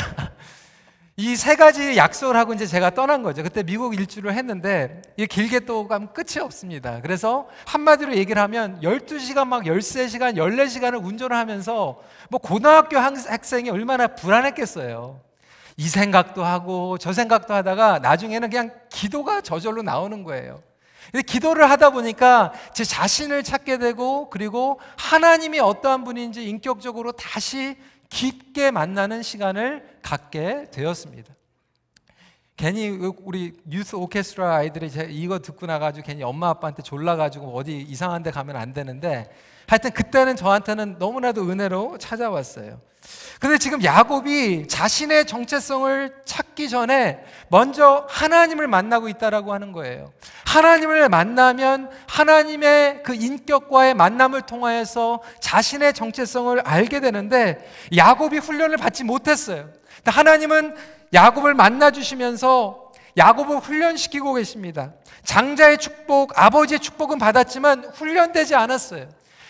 이 1.16 1.36
세 1.36 1.56
가지 1.56 1.96
약속을 1.96 2.36
하고 2.36 2.54
이제 2.54 2.66
제가 2.66 2.90
떠난 2.90 3.22
거죠. 3.22 3.42
그때 3.42 3.62
미국 3.62 3.94
일주를 3.94 4.32
했는데 4.32 5.02
이게 5.16 5.26
길게 5.26 5.60
또 5.60 5.86
가면 5.86 6.14
끝이 6.14 6.40
없습니다. 6.40 7.00
그래서 7.02 7.48
한마디로 7.66 8.16
얘기를 8.16 8.40
하면 8.40 8.80
12시간 8.80 9.46
막 9.46 9.64
13시간, 9.64 10.36
14시간을 10.36 11.04
운전을 11.04 11.36
하면서 11.36 12.00
뭐 12.30 12.40
고등학교 12.40 12.96
학생이 12.98 13.68
얼마나 13.68 14.06
불안했겠어요. 14.08 15.20
이 15.76 15.88
생각도 15.88 16.44
하고 16.44 16.96
저 16.98 17.12
생각도 17.12 17.52
하다가 17.54 17.98
나중에는 17.98 18.48
그냥 18.48 18.70
기도가 18.90 19.42
저절로 19.42 19.82
나오는 19.82 20.24
거예요. 20.24 20.62
근데 21.10 21.22
기도를 21.22 21.68
하다 21.70 21.90
보니까 21.90 22.52
제 22.72 22.84
자신을 22.84 23.42
찾게 23.42 23.78
되고 23.78 24.30
그리고 24.30 24.80
하나님이 24.96 25.60
어떠한 25.60 26.04
분인지 26.04 26.48
인격적으로 26.48 27.12
다시 27.12 27.76
깊게 28.08 28.70
만나는 28.70 29.22
시간을 29.22 29.98
갖게 30.02 30.70
되었습니다. 30.70 31.34
괜히 32.56 32.88
우리 33.24 33.54
유스 33.70 33.96
오케스트라 33.96 34.56
아이들이 34.56 34.90
이거 35.10 35.38
듣고 35.38 35.66
나가지고 35.66 36.06
괜히 36.06 36.22
엄마 36.22 36.50
아빠한테 36.50 36.82
졸라가지고 36.82 37.56
어디 37.56 37.78
이상한 37.78 38.22
데 38.22 38.30
가면 38.30 38.56
안 38.56 38.72
되는데 38.72 39.30
하여튼 39.66 39.90
그때는 39.92 40.36
저한테는 40.36 40.96
너무나도 40.98 41.48
은혜로 41.50 41.98
찾아왔어요. 41.98 42.80
근데 43.40 43.58
지금 43.58 43.82
야곱이 43.82 44.68
자신의 44.68 45.26
정체성을 45.26 46.14
찾기 46.24 46.68
전에 46.68 47.24
먼저 47.48 48.06
하나님을 48.08 48.68
만나고 48.68 49.08
있다라고 49.08 49.52
하는 49.52 49.72
거예요. 49.72 50.12
하나님을 50.46 51.08
만나면 51.08 51.90
하나님의 52.06 53.02
그 53.02 53.14
인격과의 53.14 53.94
만남을 53.94 54.42
통하여서 54.42 55.22
자신의 55.40 55.94
정체성을 55.94 56.60
알게 56.60 57.00
되는데 57.00 57.68
야곱이 57.96 58.38
훈련을 58.38 58.76
받지 58.76 59.02
못했어요. 59.02 59.70
하나님은 60.04 60.76
야곱을 61.12 61.54
만나 61.54 61.90
주시면서 61.90 62.92
야곱을 63.16 63.58
훈련시키고 63.58 64.34
계십니다. 64.34 64.92
장자의 65.24 65.78
축복, 65.78 66.32
아버지의 66.38 66.80
축복은 66.80 67.18
받았지만 67.18 67.84
훈련되지 67.94 68.54
않았어요. 68.54 69.08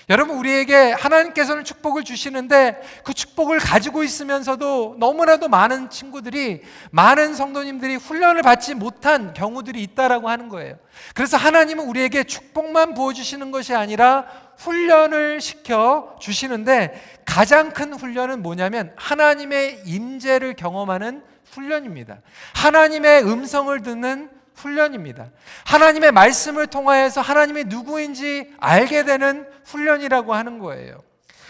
여러분 0.09 0.37
우리에게 0.37 0.92
하나님께서는 0.92 1.62
축복을 1.62 2.02
주시는데 2.02 2.83
그 3.04 3.14
축복을 3.14 3.61
가지고 3.61 4.02
있으면서도 4.02 4.97
너무나도 4.99 5.49
많은 5.49 5.90
친구들이 5.90 6.62
많은 6.90 7.35
성도님들이 7.35 7.97
훈련을 7.97 8.42
받지 8.42 8.75
못한 8.75 9.33
경우들이 9.33 9.81
있다라고 9.81 10.28
하는 10.28 10.49
거예요. 10.49 10.76
그래서 11.14 11.37
하나님은 11.37 11.87
우리에게 11.87 12.25
축복만 12.25 12.95
부어 12.95 13.12
주시는 13.12 13.52
것이 13.52 13.75
아니라 13.75 14.26
훈련을 14.59 15.40
시켜 15.40 16.16
주시는데 16.21 17.00
가장 17.25 17.71
큰 17.71 17.95
훈련은 17.95 18.42
뭐냐면 18.42 18.92
하나님의 18.97 19.83
임재를 19.87 20.54
경험하는 20.54 21.23
훈련입니다. 21.50 22.18
하나님의 22.54 23.25
음성을 23.25 23.80
듣는 23.82 24.30
훈련입니다. 24.54 25.30
하나님의 25.64 26.12
말씀을 26.12 26.66
통하여서 26.66 27.20
하나님이 27.20 27.64
누구인지 27.64 28.54
알게 28.58 29.04
되는 29.04 29.46
훈련이라고 29.64 30.34
하는 30.34 30.58
거예요. 30.58 31.02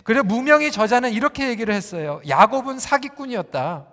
그리고 0.05 0.25
무명의 0.25 0.73
저자는 0.73 1.13
이렇게 1.13 1.49
얘기를 1.49 1.75
했어요. 1.75 2.21
야곱은 2.29 2.79
사기꾼이었다. 2.79 3.87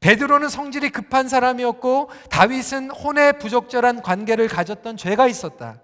베드로는 0.00 0.48
성질이 0.48 0.90
급한 0.90 1.28
사람이었고 1.28 2.10
다윗은 2.30 2.90
혼에 2.90 3.32
부적절한 3.32 4.00
관계를 4.02 4.48
가졌던 4.48 4.96
죄가 4.96 5.26
있었다. 5.26 5.80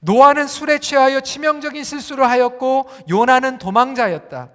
노아는 0.00 0.46
술에 0.46 0.78
취하여 0.78 1.20
치명적인 1.20 1.84
실수를 1.84 2.28
하였고 2.28 2.88
요나는 3.10 3.58
도망자였다. 3.58 4.48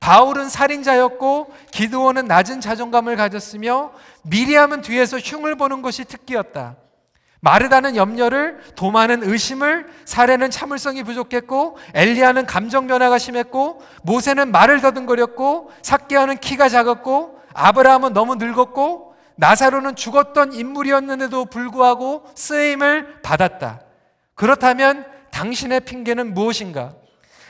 바울은 0.00 0.48
살인자였고 0.48 1.52
기드온은 1.70 2.26
낮은 2.26 2.60
자존감을 2.60 3.16
가졌으며 3.16 3.92
미리암은 4.22 4.80
뒤에서 4.80 5.18
흉을 5.18 5.56
보는 5.56 5.82
것이 5.82 6.04
특기였다. 6.04 6.76
마르다는 7.42 7.96
염려를, 7.96 8.60
도마는 8.76 9.22
의심을, 9.22 9.86
사례는 10.04 10.50
참을성이 10.50 11.02
부족했고, 11.02 11.78
엘리야는 11.94 12.44
감정 12.44 12.86
변화가 12.86 13.16
심했고, 13.16 13.80
모세는 14.02 14.52
말을 14.52 14.82
더듬거렸고, 14.82 15.70
삭개하는 15.82 16.36
키가 16.36 16.68
작았고, 16.68 17.40
아브라함은 17.54 18.12
너무 18.12 18.34
늙었고, 18.34 19.14
나사로는 19.36 19.96
죽었던 19.96 20.52
인물이었는데도 20.52 21.46
불구하고 21.46 22.24
쓰임을 22.34 23.22
받았다. 23.22 23.80
그렇다면 24.34 25.06
당신의 25.30 25.80
핑계는 25.80 26.34
무엇인가? 26.34 26.92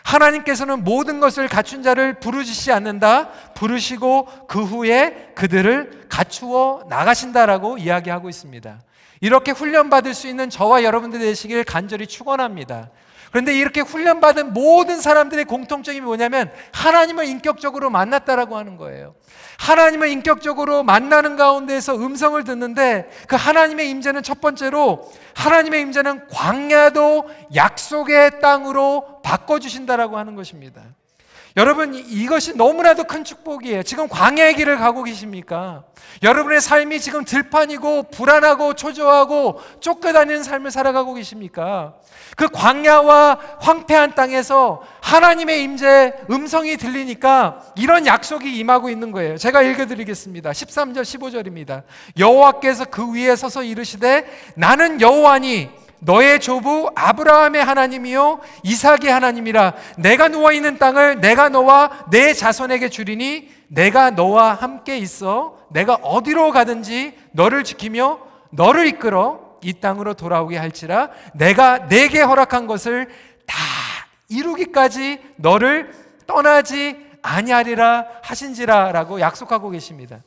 하나님께서는 0.03 0.85
모든 0.85 1.21
것을 1.21 1.49
갖춘 1.49 1.83
자를 1.83 2.15
부르시지 2.15 2.73
않는다. 2.73 3.29
부르시고 3.55 4.47
그 4.49 4.63
후에 4.63 5.33
그들을 5.35 6.07
갖추어 6.09 6.85
나가신다라고 6.89 7.79
이야기하고 7.79 8.29
있습니다. 8.29 8.81
이렇게 9.21 9.51
훈련받을 9.51 10.15
수 10.15 10.29
있는 10.29 10.49
저와 10.49 10.83
여러분들 10.83 11.21
되시길 11.21 11.65
간절히 11.65 12.07
축원합니다. 12.07 12.91
그런데 13.31 13.55
이렇게 13.57 13.81
훈련받은 13.81 14.53
모든 14.53 15.01
사람들의 15.01 15.45
공통점이 15.45 16.01
뭐냐면 16.01 16.51
하나님을 16.73 17.27
인격적으로 17.27 17.91
만났다라고 17.91 18.57
하는 18.57 18.77
거예요. 18.77 19.15
하나님을 19.59 20.09
인격적으로 20.09 20.83
만나는 20.83 21.37
가운데서 21.37 21.97
음성을 21.97 22.43
듣는데 22.45 23.11
그 23.29 23.37
하나님의 23.37 23.91
임재는 23.91 24.23
첫 24.23 24.41
번째로 24.41 25.11
하나님의 25.35 25.83
임재는 25.83 26.29
광야도 26.29 27.29
약속의 27.55 28.41
땅으로 28.41 29.21
바꿔 29.23 29.59
주신다라고 29.59 30.19
하는 30.19 30.35
것입니다. 30.35 30.83
여러분 31.57 31.95
이것이 31.95 32.57
너무나도 32.57 33.05
큰 33.05 33.25
축복이에요. 33.25 33.83
지금 33.83 34.09
광야의 34.09 34.55
길을 34.55 34.79
가고 34.79 35.03
계십니까? 35.03 35.85
여러분의 36.23 36.61
삶이 36.61 37.01
지금 37.01 37.25
들판이고 37.25 38.11
불안하고 38.11 38.75
초조하고 38.75 39.61
쫓겨다니는 39.81 40.43
삶을 40.43 40.71
살아가고 40.71 41.15
계십니까? 41.15 41.95
그 42.37 42.49
광야와 42.49 43.39
황폐한 43.61 44.15
땅에서 44.15 44.83
하나님의 45.01 45.63
임재 45.65 46.15
음성이 46.31 46.77
들리니까 46.77 47.61
이런 47.77 48.07
약속이 48.07 48.57
임하고 48.59 48.89
있는 48.89 49.11
거예요. 49.13 49.37
제가 49.37 49.63
읽어 49.63 49.87
드리겠습니다. 49.87 50.51
13절 50.51 51.03
15절입니다. 51.03 51.83
여호와께서 52.19 52.85
그 52.87 53.13
위에 53.13 53.35
서서 53.35 53.63
이르시되 53.63 54.27
나는 54.55 55.01
여호와니 55.01 55.80
너의 56.01 56.41
조부 56.41 56.91
아브라함의 56.95 57.65
하나님이요 57.65 58.41
이삭의 58.63 59.11
하나님이라 59.11 59.75
내가 59.99 60.29
누워 60.29 60.53
있는 60.53 60.79
땅을 60.79 61.21
내가 61.21 61.49
너와 61.49 62.07
내 62.11 62.33
자손에게 62.33 62.89
주리니 62.89 63.49
내가 63.69 64.11
너와 64.11 64.55
함께 64.55 64.99
있어 64.99 65.59
내가 65.71 65.95
어디로 65.95 66.51
가든지 66.53 67.17
너를 67.33 67.65
지키며 67.65 68.19
너를 68.51 68.87
이끌어 68.87 69.51
이 69.63 69.75
땅으로 69.75 70.15
돌아오게 70.15 70.57
할지라 70.57 71.11
내가 71.35 71.87
내게 71.89 72.21
허락한 72.21 72.67
것을 72.67 73.09
다 73.47 73.57
이루기까지 74.29 75.21
너를 75.37 75.93
떠나지 76.27 76.97
아니하리라 77.23 78.07
하신지라라고 78.23 79.21
약속하고 79.21 79.71
계십니다. 79.71 80.19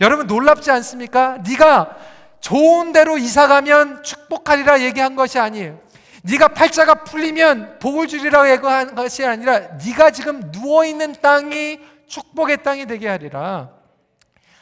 여러분 0.00 0.26
놀랍지 0.26 0.70
않습니까? 0.70 1.38
네가 1.48 1.96
좋은 2.42 2.92
대로 2.92 3.16
이사 3.16 3.46
가면 3.46 4.02
축복하리라 4.02 4.82
얘기한 4.82 5.16
것이 5.16 5.38
아니에요. 5.38 5.80
네가 6.24 6.48
팔자가 6.48 7.04
풀리면 7.04 7.78
복을 7.78 8.08
주리라 8.08 8.50
얘기한 8.50 8.94
것이 8.94 9.24
아니라 9.24 9.60
네가 9.84 10.10
지금 10.10 10.52
누워 10.52 10.84
있는 10.84 11.14
땅이 11.20 11.80
축복의 12.06 12.62
땅이 12.62 12.86
되게 12.86 13.08
하리라. 13.08 13.70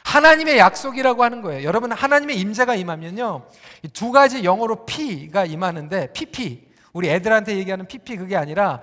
하나님의 0.03 0.57
약속이라고 0.57 1.23
하는 1.23 1.41
거예요. 1.41 1.63
여러분 1.63 1.91
하나님의 1.91 2.39
임재가 2.39 2.75
임하면요. 2.75 3.47
두 3.93 4.11
가지 4.11 4.43
영어로 4.43 4.85
P가 4.85 5.45
임하는데 5.45 6.13
PP 6.13 6.67
우리 6.93 7.09
애들한테 7.09 7.57
얘기하는 7.57 7.87
PP 7.87 8.17
그게 8.17 8.35
아니라 8.35 8.81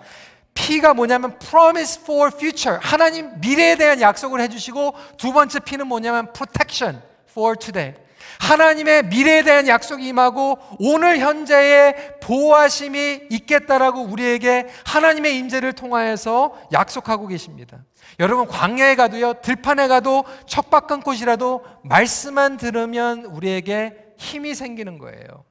P가 0.54 0.94
뭐냐면 0.94 1.38
promise 1.38 2.02
for 2.02 2.32
future. 2.34 2.80
하나님 2.82 3.40
미래에 3.40 3.76
대한 3.76 4.00
약속을 4.00 4.40
해 4.40 4.48
주시고 4.48 4.94
두 5.16 5.32
번째 5.32 5.60
P는 5.60 5.86
뭐냐면 5.86 6.32
protection 6.32 7.00
for 7.30 7.56
today. 7.56 7.94
하나님의 8.40 9.04
미래에 9.06 9.42
대한 9.42 9.68
약속이 9.68 10.06
임하고 10.06 10.58
오늘 10.78 11.18
현재의 11.18 12.18
보호하심이 12.20 13.28
있겠다라고 13.30 14.02
우리에게 14.02 14.68
하나님의 14.84 15.36
임재를 15.38 15.72
통하여서 15.72 16.68
약속하고 16.72 17.26
계십니다. 17.26 17.84
여러분 18.20 18.46
광야에 18.46 18.96
가도요 18.96 19.34
들판에 19.42 19.88
가도 19.88 20.24
척박한 20.46 21.02
곳이라도 21.02 21.64
말씀만 21.84 22.56
들으면 22.56 23.24
우리에게 23.24 23.94
힘이 24.16 24.54
생기는 24.54 24.98
거예요. 24.98 25.44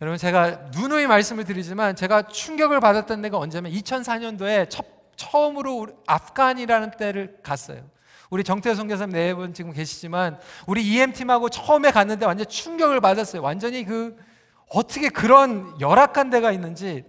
여러분 0.00 0.18
제가 0.18 0.70
누누이 0.72 1.06
말씀을 1.06 1.44
드리지만 1.44 1.94
제가 1.94 2.22
충격을 2.22 2.80
받았던 2.80 3.22
데가 3.22 3.38
언제면 3.38 3.70
2004년도에 3.70 4.68
첫, 4.68 4.84
처음으로 5.16 5.88
아프간이라는 6.06 6.90
때를 6.98 7.38
갔어요. 7.42 7.91
우리 8.32 8.42
정태 8.44 8.74
선교사님 8.74 9.12
네 9.12 9.34
분 9.34 9.52
지금 9.52 9.74
계시지만 9.74 10.38
우리 10.66 10.82
EM팀하고 10.86 11.50
처음에 11.50 11.90
갔는데 11.90 12.24
완전 12.24 12.48
충격을 12.48 13.02
받았어요. 13.02 13.42
완전히 13.42 13.84
그 13.84 14.16
어떻게 14.70 15.10
그런 15.10 15.78
열악한 15.78 16.30
데가 16.30 16.50
있는지. 16.50 17.04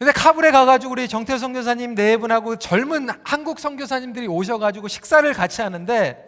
근데 0.00 0.10
카불에 0.10 0.50
가가지고 0.50 0.90
우리 0.94 1.06
정태 1.06 1.38
선교사님 1.38 1.94
네 1.94 2.16
분하고 2.16 2.56
젊은 2.56 3.08
한국 3.22 3.60
선교사님들이 3.60 4.26
오셔가지고 4.26 4.88
식사를 4.88 5.32
같이 5.32 5.62
하는데 5.62 6.24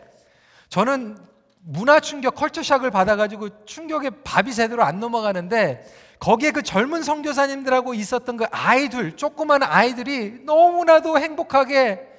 저는 0.69 1.19
문화 1.59 1.99
충격, 1.99 2.37
컬처샥을 2.37 2.93
받아가지고 2.93 3.65
충격에 3.65 4.11
밥이 4.23 4.53
제대로 4.53 4.85
안 4.85 5.01
넘어가는데 5.01 5.85
거기에 6.21 6.53
그 6.53 6.63
젊은 6.63 7.03
선교사님들하고 7.03 7.95
있었던 7.95 8.37
그 8.37 8.45
아이들, 8.53 9.17
조그마한 9.17 9.65
아이들이 9.65 10.43
너무나도 10.45 11.19
행복하게 11.19 12.14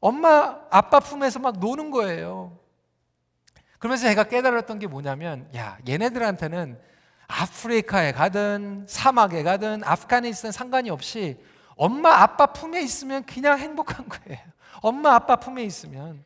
엄마, 0.00 0.58
아빠 0.70 0.98
품에서 0.98 1.38
막 1.38 1.58
노는 1.58 1.90
거예요. 1.90 2.58
그러면서 3.78 4.08
제가 4.08 4.24
깨달았던 4.24 4.78
게 4.78 4.86
뭐냐면, 4.86 5.48
야, 5.54 5.78
얘네들한테는 5.88 6.78
아프리카에 7.26 8.12
가든 8.12 8.86
사막에 8.88 9.42
가든 9.42 9.84
아프가니스탄 9.84 10.52
상관이 10.52 10.90
없이 10.90 11.38
엄마, 11.76 12.22
아빠 12.22 12.46
품에 12.46 12.82
있으면 12.82 13.24
그냥 13.24 13.58
행복한 13.58 14.08
거예요. 14.08 14.40
엄마, 14.82 15.14
아빠 15.14 15.36
품에 15.36 15.62
있으면. 15.64 16.24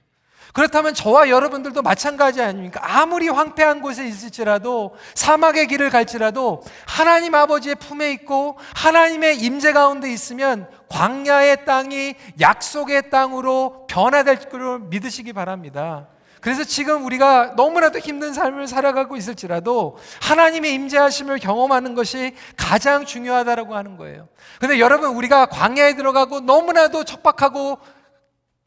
그렇다면 0.53 0.95
저와 0.95 1.29
여러분들도 1.29 1.83
마찬가지 1.83 2.41
아닙니까? 2.43 2.81
아무리 2.83 3.29
황폐한 3.29 3.81
곳에 3.81 4.07
있을지라도 4.07 4.95
사막의 5.15 5.67
길을 5.67 5.91
갈지라도 5.91 6.63
하나님 6.87 7.35
아버지의 7.35 7.77
품에 7.77 8.13
있고 8.13 8.59
하나님의 8.75 9.39
임재 9.39 9.73
가운데 9.73 10.13
있으면 10.13 10.69
광야의 10.89 11.65
땅이 11.65 12.15
약속의 12.41 13.11
땅으로 13.11 13.87
변화될 13.89 14.49
줄 14.51 14.81
믿으시기 14.81 15.33
바랍니다. 15.33 16.09
그래서 16.45 16.63
지금 16.63 17.07
우리가 17.07 17.55
너무나도 17.57 18.01
힘든 18.01 18.35
삶을 18.35 18.67
살아가고 18.67 19.17
있을지라도 19.17 19.97
하나님의 20.21 20.75
임재하심을 20.75 21.39
경험하는 21.39 21.95
것이 21.95 22.35
가장 22.55 23.07
중요하다라고 23.07 23.75
하는 23.75 23.97
거예요. 23.97 24.29
근데 24.61 24.79
여러분 24.79 25.17
우리가 25.17 25.47
광야에 25.47 25.97
들어가고 25.97 26.41
너무나도 26.41 27.05
척박하고 27.05 27.79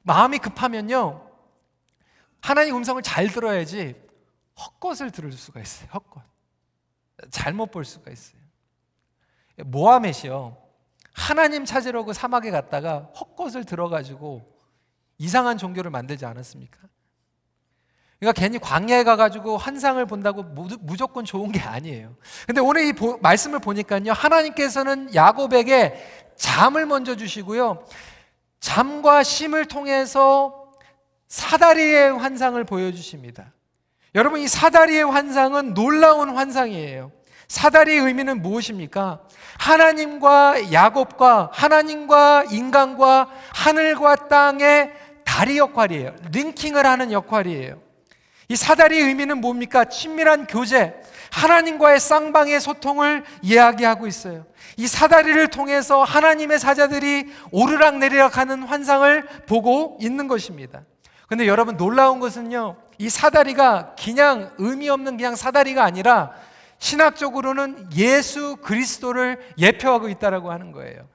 마음이 0.01 0.39
급하면요. 0.39 1.26
하나님 2.47 2.77
음성을 2.77 3.01
잘 3.01 3.27
들어야지 3.27 3.93
헛것을 4.57 5.11
들을 5.11 5.33
수가 5.33 5.59
있어요. 5.59 5.89
헛것. 5.93 6.23
잘못 7.29 7.71
볼 7.71 7.83
수가 7.83 8.09
있어요. 8.09 8.39
모하멧이요. 9.65 10.55
하나님 11.11 11.65
찾으러 11.65 12.05
그 12.05 12.13
사막에 12.13 12.49
갔다가 12.49 13.09
헛것을 13.19 13.65
들어가지고 13.65 14.49
이상한 15.17 15.57
종교를 15.57 15.91
만들지 15.91 16.25
않았습니까? 16.25 16.79
그러니까 18.17 18.41
괜히 18.41 18.59
광야에 18.59 19.03
가가지고 19.03 19.57
환상을 19.57 20.05
본다고 20.05 20.43
무조건 20.43 21.25
좋은 21.25 21.51
게 21.51 21.59
아니에요. 21.59 22.15
근데 22.45 22.61
오늘 22.61 22.85
이 22.85 22.93
보, 22.93 23.17
말씀을 23.17 23.59
보니까요, 23.59 24.13
하나님께서는 24.13 25.13
야곱에게 25.13 26.31
잠을 26.37 26.85
먼저 26.85 27.17
주시고요, 27.17 27.85
잠과 28.61 29.23
심을 29.23 29.65
통해서 29.65 30.56
사다리의 31.27 32.17
환상을 32.17 32.61
보여주십니다. 32.63 33.53
여러분, 34.15 34.39
이 34.39 34.47
사다리의 34.47 35.03
환상은 35.03 35.73
놀라운 35.73 36.29
환상이에요. 36.29 37.11
사다리의 37.47 37.99
의미는 37.99 38.41
무엇입니까? 38.41 39.21
하나님과 39.57 40.73
야곱과 40.73 41.51
하나님과 41.53 42.45
인간과 42.51 43.29
하늘과 43.53 44.27
땅의 44.27 44.91
다리 45.23 45.57
역할이에요. 45.57 46.15
링킹을 46.31 46.85
하는 46.85 47.11
역할이에요. 47.11 47.79
이 48.49 48.55
사다리의 48.55 49.03
의미는 49.03 49.39
뭡니까? 49.39 49.85
친밀한 49.85 50.47
교제, 50.47 50.95
하나님과의 51.31 51.99
쌍방의 51.99 52.61
소통을 52.61 53.23
이야기하고 53.41 54.07
있어요. 54.07 54.45
이 54.77 54.87
사다리를 54.87 55.47
통해서 55.49 56.03
하나님의 56.03 56.59
사자들이 56.59 57.27
오르락 57.51 57.97
내리락 57.97 58.37
하는 58.37 58.63
환상을 58.63 59.23
보고 59.47 59.97
있는 60.01 60.27
것입니다. 60.27 60.83
근데 61.27 61.45
여러분 61.45 61.77
놀라운 61.77 62.19
것은요, 62.19 62.77
이 62.97 63.09
사다리가 63.09 63.95
그냥 64.01 64.51
의미 64.57 64.89
없는 64.89 65.17
그냥 65.17 65.35
사다리가 65.35 65.83
아니라 65.83 66.31
신학적으로는 66.79 67.89
예수 67.95 68.57
그리스도를 68.57 69.39
예표하고 69.57 70.09
있다라고 70.09 70.51
하는 70.51 70.71
거예요. 70.71 71.07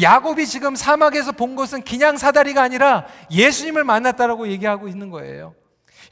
야곱이 0.00 0.46
지금 0.46 0.74
사막에서 0.74 1.32
본 1.32 1.54
것은 1.54 1.82
그냥 1.82 2.16
사다리가 2.16 2.62
아니라 2.62 3.06
예수님을 3.30 3.84
만났다라고 3.84 4.48
얘기하고 4.48 4.88
있는 4.88 5.10
거예요. 5.10 5.54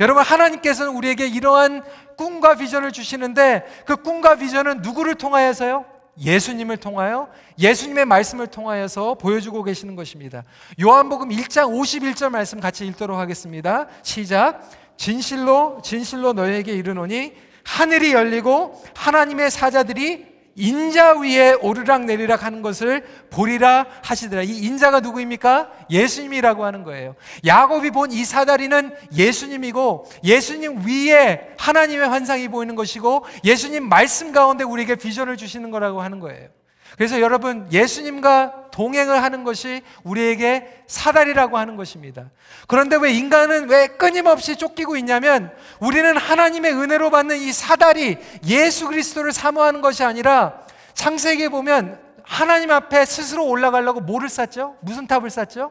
여러분 0.01 0.23
하나님께서는 0.23 0.93
우리에게 0.93 1.27
이러한 1.27 1.83
꿈과 2.17 2.57
비전을 2.57 2.93
주시는데 2.93 3.65
그 3.87 3.97
꿈과 3.97 4.37
비전은 4.37 4.83
누구를 4.83 5.15
통하여서요? 5.15 5.85
예수님을 6.19 6.79
통하여 6.79 7.29
예수님의 7.59 8.07
말씀을 8.07 8.47
통하여서 8.47 9.15
보여주고 9.15 9.63
계시는 9.63 9.97
것입니다. 9.97 10.45
요한복음 10.81 11.29
1장 11.31 11.71
51절 11.71 12.31
말씀 12.31 12.61
같이 12.61 12.87
읽도록 12.87 13.19
하겠습니다. 13.19 13.87
시작. 14.03 14.69
진실로 14.97 15.81
진실로 15.83 16.33
너에게 16.33 16.73
이르노니 16.73 17.35
하늘이 17.65 18.13
열리고 18.13 18.83
하나님의 18.95 19.51
사자들이 19.51 20.36
인자 20.57 21.19
위에 21.21 21.53
오르락 21.61 22.05
내리락 22.07 22.43
하는 22.45 22.63
것을 22.63 23.05
보리라 23.31 23.87
하시더라. 24.03 24.43
이 24.43 24.59
인자가 24.65 25.01
누구입니까? 25.01 25.71
예수님이라고 25.91 26.65
하는 26.65 26.83
거예요. 26.83 27.15
야곱이 27.45 27.91
본 27.91 28.07
이 28.11 28.25
사다리는 28.25 28.95
예수님이고 29.15 30.07
예수님 30.25 30.87
위에 30.87 31.55
하나님의 31.59 32.09
환상이 32.09 32.49
보이는 32.49 32.75
것이고 32.75 33.27
예수님 33.45 33.89
말씀 33.89 34.33
가운데 34.33 34.65
우리에게 34.65 34.95
비전을 34.95 35.37
주시는 35.37 35.71
거라고 35.71 36.01
하는 36.01 36.19
거예요. 36.21 36.49
그래서 36.95 37.21
여러분 37.21 37.69
예수님과 37.73 38.71
동행을 38.71 39.23
하는 39.23 39.43
것이 39.43 39.83
우리에게 40.05 40.85
사다리라고 40.87 41.59
하는 41.59 41.77
것입니다. 41.77 42.31
그런데 42.69 42.97
왜 42.97 43.13
인간은 43.13 43.69
왜 43.69 43.87
끊임없이 43.87 44.57
쫓기고 44.57 44.97
있냐면 44.99 45.51
우리는 45.81 46.17
하나님의 46.17 46.73
은혜로 46.73 47.11
받는 47.11 47.39
이 47.39 47.53
사다리 47.53 48.19
예수 48.47 48.87
그리스도를 48.89 49.33
사모하는 49.33 49.81
것이 49.81 50.05
아니라 50.05 50.61
창세기에 50.95 51.49
보면 51.49 51.99
하나님 52.23 52.71
앞에 52.71 53.05
스스로 53.05 53.47
올라가려고 53.47 54.01
뭐를 54.01 54.29
쌓죠? 54.29 54.77
무슨 54.81 55.07
탑을 55.07 55.31
쌓죠? 55.31 55.71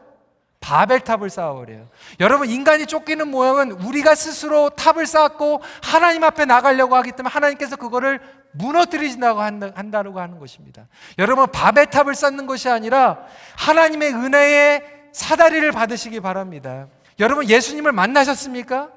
바벨탑을 0.60 1.30
쌓아버려요. 1.30 1.88
여러분, 2.18 2.48
인간이 2.48 2.86
쫓기는 2.86 3.28
모양은 3.28 3.72
우리가 3.72 4.14
스스로 4.14 4.70
탑을 4.70 5.06
쌓고 5.06 5.62
하나님 5.82 6.24
앞에 6.24 6.44
나가려고 6.44 6.96
하기 6.96 7.12
때문에 7.12 7.30
하나님께서 7.32 7.76
그거를 7.76 8.20
무너뜨리신다고 8.58 9.40
한다고 9.40 10.20
하는 10.20 10.38
것입니다. 10.38 10.88
여러분, 11.18 11.46
바벨탑을 11.50 12.14
쌓는 12.14 12.46
것이 12.46 12.68
아니라 12.68 13.26
하나님의 13.56 14.12
은혜의 14.12 14.82
사다리를 15.12 15.70
받으시기 15.72 16.20
바랍니다. 16.20 16.88
여러분, 17.18 17.48
예수님을 17.48 17.92
만나셨습니까? 17.92 18.90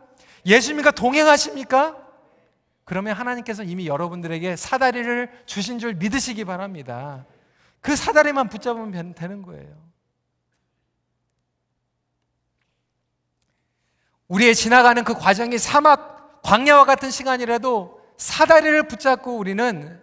예수님과 0.45 0.91
동행하십니까? 0.91 1.97
그러면 2.85 3.15
하나님께서 3.15 3.63
이미 3.63 3.87
여러분들에게 3.87 4.55
사다리를 4.55 5.29
주신 5.45 5.79
줄 5.79 5.93
믿으시기 5.93 6.43
바랍니다. 6.43 7.25
그 7.81 7.95
사다리만 7.95 8.49
붙잡으면 8.49 9.13
되는 9.13 9.41
거예요. 9.41 9.89
우리의 14.27 14.55
지나가는 14.55 15.03
그 15.03 15.13
과정이 15.13 15.57
사막, 15.57 16.41
광야와 16.43 16.85
같은 16.85 17.11
시간이라도 17.11 17.98
사다리를 18.19 18.83
붙잡고 18.83 19.37
우리는 19.37 19.99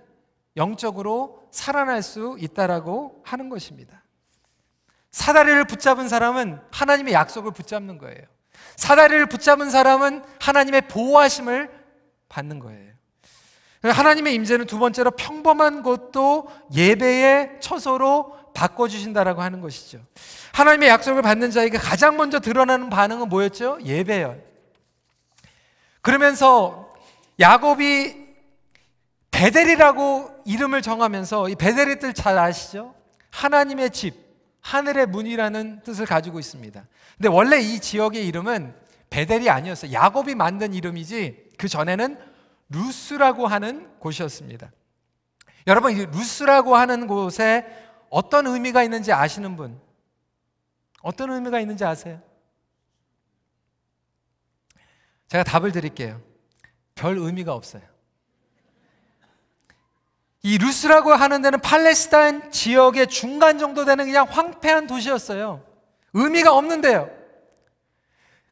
영적으로 0.56 1.46
살아날 1.50 2.02
수 2.02 2.36
있다라고 2.40 3.22
하는 3.24 3.50
것입니다. 3.50 4.02
사다리를 5.10 5.66
붙잡은 5.66 6.08
사람은 6.08 6.60
하나님의 6.72 7.12
약속을 7.12 7.52
붙잡는 7.52 7.98
거예요. 7.98 8.22
사다리를 8.76 9.26
붙잡은 9.26 9.70
사람은 9.70 10.24
하나님의 10.40 10.88
보호하심을 10.88 11.70
받는 12.28 12.58
거예요. 12.58 12.92
하나님의 13.82 14.34
임재는 14.34 14.66
두 14.66 14.78
번째로 14.78 15.10
평범한 15.12 15.82
것도 15.82 16.48
예배의 16.74 17.60
처소로 17.60 18.52
바꿔주신다라고 18.54 19.42
하는 19.42 19.60
것이죠. 19.60 20.00
하나님의 20.54 20.88
약속을 20.88 21.20
받는 21.20 21.50
자에게 21.50 21.76
가장 21.76 22.16
먼저 22.16 22.40
드러나는 22.40 22.88
반응은 22.88 23.28
뭐였죠? 23.28 23.78
예배요. 23.84 24.38
그러면서 26.00 26.85
야곱이 27.38 28.26
베델이라고 29.30 30.42
이름을 30.46 30.80
정하면서 30.82 31.50
이 31.50 31.54
베델의 31.54 31.98
뜻 32.00 32.14
잘 32.14 32.38
아시죠? 32.38 32.94
하나님의 33.30 33.90
집, 33.90 34.14
하늘의 34.62 35.06
문이라는 35.06 35.82
뜻을 35.82 36.06
가지고 36.06 36.38
있습니다. 36.38 36.86
근데 37.16 37.28
원래 37.28 37.58
이 37.60 37.78
지역의 37.78 38.26
이름은 38.26 38.74
베델이 39.10 39.50
아니었어요. 39.50 39.92
야곱이 39.92 40.34
만든 40.34 40.72
이름이지 40.72 41.50
그 41.58 41.68
전에는 41.68 42.18
루스라고 42.70 43.46
하는 43.46 43.90
곳이었습니다. 43.98 44.72
여러분, 45.66 45.94
루스라고 45.94 46.76
하는 46.76 47.06
곳에 47.06 47.66
어떤 48.08 48.46
의미가 48.46 48.82
있는지 48.82 49.12
아시는 49.12 49.56
분? 49.56 49.80
어떤 51.02 51.30
의미가 51.30 51.60
있는지 51.60 51.84
아세요? 51.84 52.20
제가 55.28 55.44
답을 55.44 55.72
드릴게요. 55.72 56.20
별 56.96 57.18
의미가 57.18 57.52
없어요. 57.54 57.82
이 60.42 60.58
루스라고 60.58 61.12
하는 61.12 61.42
데는 61.42 61.60
팔레스타인 61.60 62.50
지역의 62.50 63.08
중간 63.08 63.58
정도 63.58 63.84
되는 63.84 64.04
그냥 64.04 64.26
황폐한 64.28 64.86
도시였어요. 64.86 65.62
의미가 66.14 66.54
없는데요. 66.54 67.10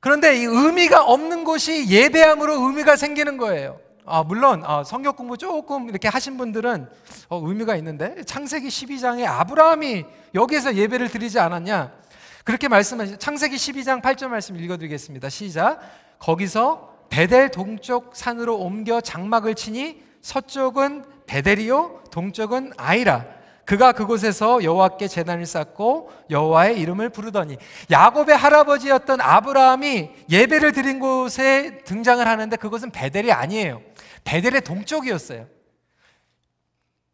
그런데 0.00 0.36
이 0.36 0.44
의미가 0.44 1.04
없는 1.04 1.44
곳이 1.44 1.88
예배함으로 1.88 2.66
의미가 2.66 2.96
생기는 2.96 3.38
거예요. 3.38 3.80
아, 4.04 4.22
물론 4.22 4.62
아, 4.66 4.84
성경 4.84 5.16
공부 5.16 5.38
조금 5.38 5.88
이렇게 5.88 6.08
하신 6.08 6.36
분들은 6.36 6.90
어, 7.30 7.40
의미가 7.42 7.76
있는데 7.76 8.22
창세기 8.24 8.68
12장에 8.68 9.24
아브라함이 9.24 10.04
여기에서 10.34 10.74
예배를 10.74 11.08
드리지 11.08 11.38
않았냐? 11.38 11.90
그렇게 12.44 12.68
말씀하시 12.68 13.18
창세기 13.18 13.56
12장 13.56 14.02
8절 14.02 14.28
말씀 14.28 14.56
읽어드리겠습니다. 14.56 15.30
시작. 15.30 15.80
거기서 16.18 16.93
베델 17.08 17.50
동쪽 17.50 18.16
산으로 18.16 18.56
옮겨 18.58 19.00
장막을 19.00 19.54
치니 19.54 20.02
서쪽은 20.20 21.04
베델이요 21.26 22.04
동쪽은 22.10 22.72
아이라. 22.76 23.26
그가 23.64 23.92
그곳에서 23.92 24.62
여호와께 24.62 25.08
제단을 25.08 25.46
쌓고 25.46 26.10
여호와의 26.28 26.78
이름을 26.80 27.08
부르더니 27.08 27.56
야곱의 27.90 28.36
할아버지였던 28.36 29.20
아브라함이 29.22 30.10
예배를 30.30 30.72
드린 30.72 30.98
곳에 31.00 31.78
등장을 31.84 32.26
하는데 32.26 32.56
그것은 32.56 32.90
베델이 32.90 33.32
아니에요. 33.32 33.80
베델의 34.24 34.62
동쪽이었어요. 34.62 35.46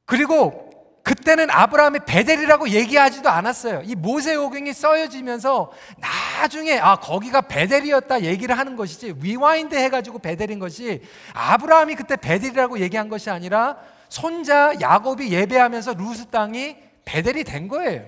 그리고 0.06 0.69
그때는 1.02 1.50
아브라함이 1.50 2.00
베델이라고 2.06 2.68
얘기하지도 2.70 3.28
않았어요. 3.28 3.82
이 3.84 3.94
모세 3.94 4.34
오경이 4.34 4.72
써여지면서 4.72 5.72
나중에 5.98 6.78
아 6.78 6.96
거기가 6.96 7.42
베델이었다 7.42 8.22
얘기를 8.22 8.56
하는 8.56 8.76
것이지 8.76 9.14
rewind 9.20 9.74
해가지고 9.74 10.18
베델인 10.18 10.58
것이 10.58 11.02
아브라함이 11.32 11.94
그때 11.94 12.16
베델이라고 12.16 12.80
얘기한 12.80 13.08
것이 13.08 13.30
아니라 13.30 13.78
손자 14.08 14.74
야곱이 14.80 15.32
예배하면서 15.32 15.94
루스 15.94 16.26
땅이 16.26 16.76
베델이 17.04 17.44
된 17.44 17.68
거예요. 17.68 18.04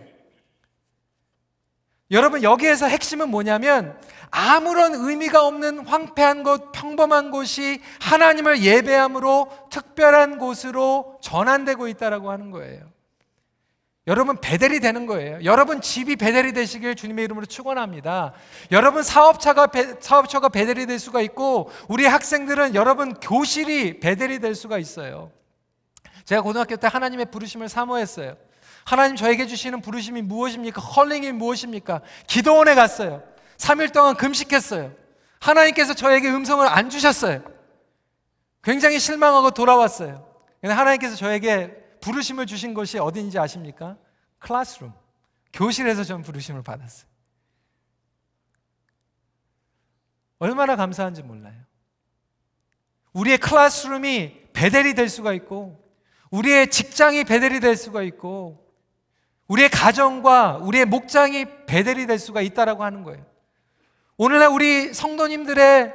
여러분 2.11 2.43
여기에서 2.43 2.87
핵심은 2.87 3.31
뭐냐면 3.31 3.99
아무런 4.33 4.95
의미가 4.95 5.47
없는 5.47 5.87
황폐한 5.87 6.43
곳, 6.43 6.73
평범한 6.73 7.31
곳이 7.31 7.83
하나님을 8.01 8.63
예배함으로 8.63 9.69
특별한 9.71 10.39
곳으로 10.39 11.19
전환되고 11.21 11.87
있다라고 11.87 12.31
하는 12.31 12.51
거예요. 12.51 12.81
여러분 14.07 14.41
베델이 14.41 14.81
되는 14.81 15.07
거예요. 15.07 15.39
여러분 15.45 15.83
집이 15.83 16.17
베델이 16.17 16.55
되시길 16.55 16.97
주님의 16.97 17.27
이름으로 17.27 17.45
축원합니다. 17.45 18.33
여러분 18.73 19.03
사업차가 19.03 19.67
베, 19.67 19.97
사업처가 20.01 20.49
베델이 20.49 20.87
될 20.87 20.99
수가 20.99 21.21
있고 21.21 21.71
우리 21.87 22.07
학생들은 22.07 22.75
여러분 22.75 23.15
교실이 23.15 24.01
베델이 24.01 24.41
될 24.41 24.55
수가 24.55 24.79
있어요. 24.79 25.31
제가 26.25 26.41
고등학교 26.41 26.77
때 26.77 26.89
하나님의 26.91 27.27
부르심을 27.27 27.69
사모했어요. 27.69 28.37
하나님 28.85 29.15
저에게 29.15 29.47
주시는 29.47 29.83
부르심이 29.83 30.23
무엇입니까? 30.23 30.81
컬링이 30.81 31.33
무엇입니까? 31.33 32.01
기도원에 32.27 32.75
갔어요. 32.75 33.23
3일 33.57 33.93
동안 33.93 34.17
금식했어요. 34.17 34.95
하나님께서 35.41 35.95
저에게 35.95 36.31
음성을 36.31 36.67
안 36.67 36.91
주셨어요. 36.91 37.43
굉장히 38.63 38.99
실망하고 38.99 39.51
돌아왔어요. 39.51 40.29
근데 40.61 40.73
하나님께서 40.75 41.17
저에게 41.17 41.75
부르심을 42.01 42.47
주신 42.47 42.75
것이 42.75 42.99
어딘지 42.99 43.39
아십니까? 43.39 43.97
클래스룸. 44.39 44.93
교실에서 45.53 46.05
전 46.05 46.23
부르심을 46.23 46.63
받았어요. 46.63 47.11
얼마나 50.39 50.77
감사한지 50.77 51.23
몰라요. 51.23 51.55
우리의 53.13 53.39
클래스룸이 53.39 54.49
베델이 54.53 54.95
될 54.95 55.09
수가 55.09 55.33
있고, 55.35 55.79
우리의 56.31 56.71
직장이 56.71 57.25
베델이 57.25 57.61
될 57.61 57.77
수가 57.77 58.03
있고, 58.03 58.63
우리의 59.49 59.69
가정과 59.69 60.59
우리의 60.59 60.87
목장이 60.87 61.67
베델이 61.67 62.07
될 62.07 62.19
수가 62.19 62.41
있다라고 62.41 62.83
하는 62.83 63.03
거예요. 63.03 63.25
오늘날 64.17 64.49
우리 64.49 64.93
성도님들의 64.93 65.93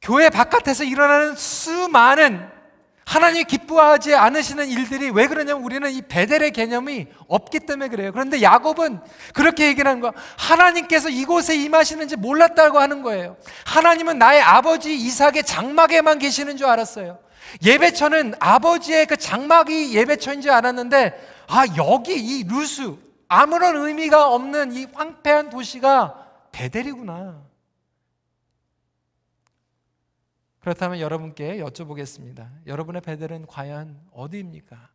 교회 0.00 0.30
바깥에서 0.30 0.84
일어나는 0.84 1.34
수많은 1.34 2.48
하나님이 3.04 3.44
기뻐하지 3.44 4.14
않으시는 4.14 4.68
일들이 4.68 5.08
왜 5.08 5.26
그러냐면 5.26 5.64
우리는 5.64 5.90
이 5.90 6.02
베델의 6.02 6.50
개념이 6.52 7.06
없기 7.26 7.60
때문에 7.60 7.88
그래요. 7.88 8.12
그런데 8.12 8.42
야곱은 8.42 9.00
그렇게 9.32 9.68
얘기하는 9.68 10.00
거야. 10.00 10.12
하나님께서 10.36 11.08
이곳에 11.08 11.56
임하시는지 11.56 12.16
몰랐다고 12.16 12.78
하는 12.78 13.02
거예요. 13.02 13.38
하나님은 13.64 14.18
나의 14.18 14.42
아버지 14.42 14.94
이삭의 14.94 15.44
장막에만 15.44 16.18
계시는 16.18 16.58
줄 16.58 16.66
알았어요. 16.66 17.18
예배처는 17.64 18.34
아버지의 18.40 19.06
그 19.06 19.16
장막이 19.16 19.94
예배처인 19.94 20.42
줄 20.42 20.50
알았는데 20.50 21.46
아 21.48 21.64
여기 21.78 22.14
이 22.14 22.44
루스 22.44 22.94
아무런 23.26 23.76
의미가 23.76 24.28
없는 24.28 24.72
이 24.74 24.86
황폐한 24.92 25.48
도시가 25.48 26.27
베델이구나. 26.58 27.46
그렇다면 30.58 30.98
여러분께 30.98 31.58
여쭤보겠습니다. 31.58 32.48
여러분의 32.66 33.00
베델은 33.00 33.46
과연 33.46 33.96
어디입니까? 34.10 34.90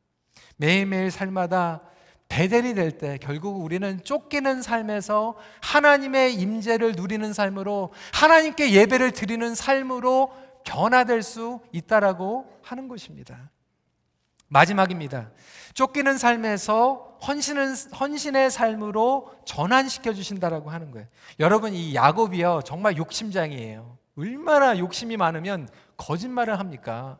매일매일 0.58 1.10
삶마다 1.10 1.82
베델이 2.28 2.74
될 2.74 2.98
때 2.98 3.18
결국 3.18 3.64
우리는 3.64 4.04
쫓기는 4.04 4.62
삶에서 4.62 5.38
하나님의 5.62 6.36
임재를 6.36 6.94
누리는 6.98 7.32
삶으로 7.32 7.94
하나님께 8.14 8.74
예배를 8.74 9.12
드리는 9.12 9.56
삶으로 9.56 10.34
변화될 10.66 11.24
수 11.24 11.62
있다라고 11.72 12.60
하는 12.62 12.90
것입니다. 12.90 13.52
마지막입니다. 14.54 15.32
쫓기는 15.74 16.18
삶에서 16.18 17.18
헌신은, 17.26 17.74
헌신의 18.00 18.52
삶으로 18.52 19.34
전환시켜 19.46 20.14
주신다라고 20.14 20.70
하는 20.70 20.92
거예요. 20.92 21.08
여러분 21.40 21.74
이 21.74 21.96
야곱이요 21.96 22.62
정말 22.64 22.96
욕심장이에요. 22.96 23.98
얼마나 24.16 24.78
욕심이 24.78 25.18
많으면 25.18 25.68
거짓말을 25.98 26.60
합니까? 26.60 27.18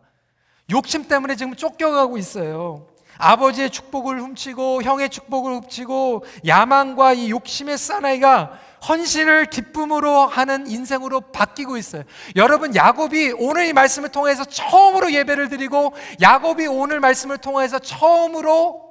욕심 0.70 1.08
때문에 1.08 1.36
지금 1.36 1.56
쫓겨가고 1.56 2.18
있어요. 2.18 2.88
아버지의 3.18 3.70
축복을 3.70 4.20
훔치고 4.22 4.84
형의 4.84 5.10
축복을 5.10 5.54
훔치고 5.54 6.26
야망과 6.46 7.14
이 7.14 7.30
욕심의 7.30 7.78
사나이가 7.78 8.60
헌신을 8.88 9.46
기쁨으로 9.46 10.26
하는 10.26 10.68
인생으로 10.68 11.22
바뀌고 11.32 11.78
있어요. 11.78 12.04
여러분 12.36 12.76
야곱이 12.76 13.36
오늘 13.40 13.68
이 13.68 13.74
말씀을 13.74 14.10
통해서 14.10 14.44
처음으로 14.44 15.14
예배를 15.14 15.50
드리고 15.50 15.94
야곱이 16.22 16.68
오늘 16.68 17.00
말씀을 17.00 17.38
통해서 17.38 17.80
처음으로 17.80 18.84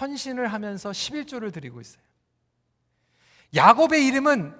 헌신을 0.00 0.48
하면서 0.48 0.90
11조를 0.90 1.52
드리고 1.52 1.80
있어요. 1.80 2.02
야곱의 3.54 4.06
이름은 4.06 4.54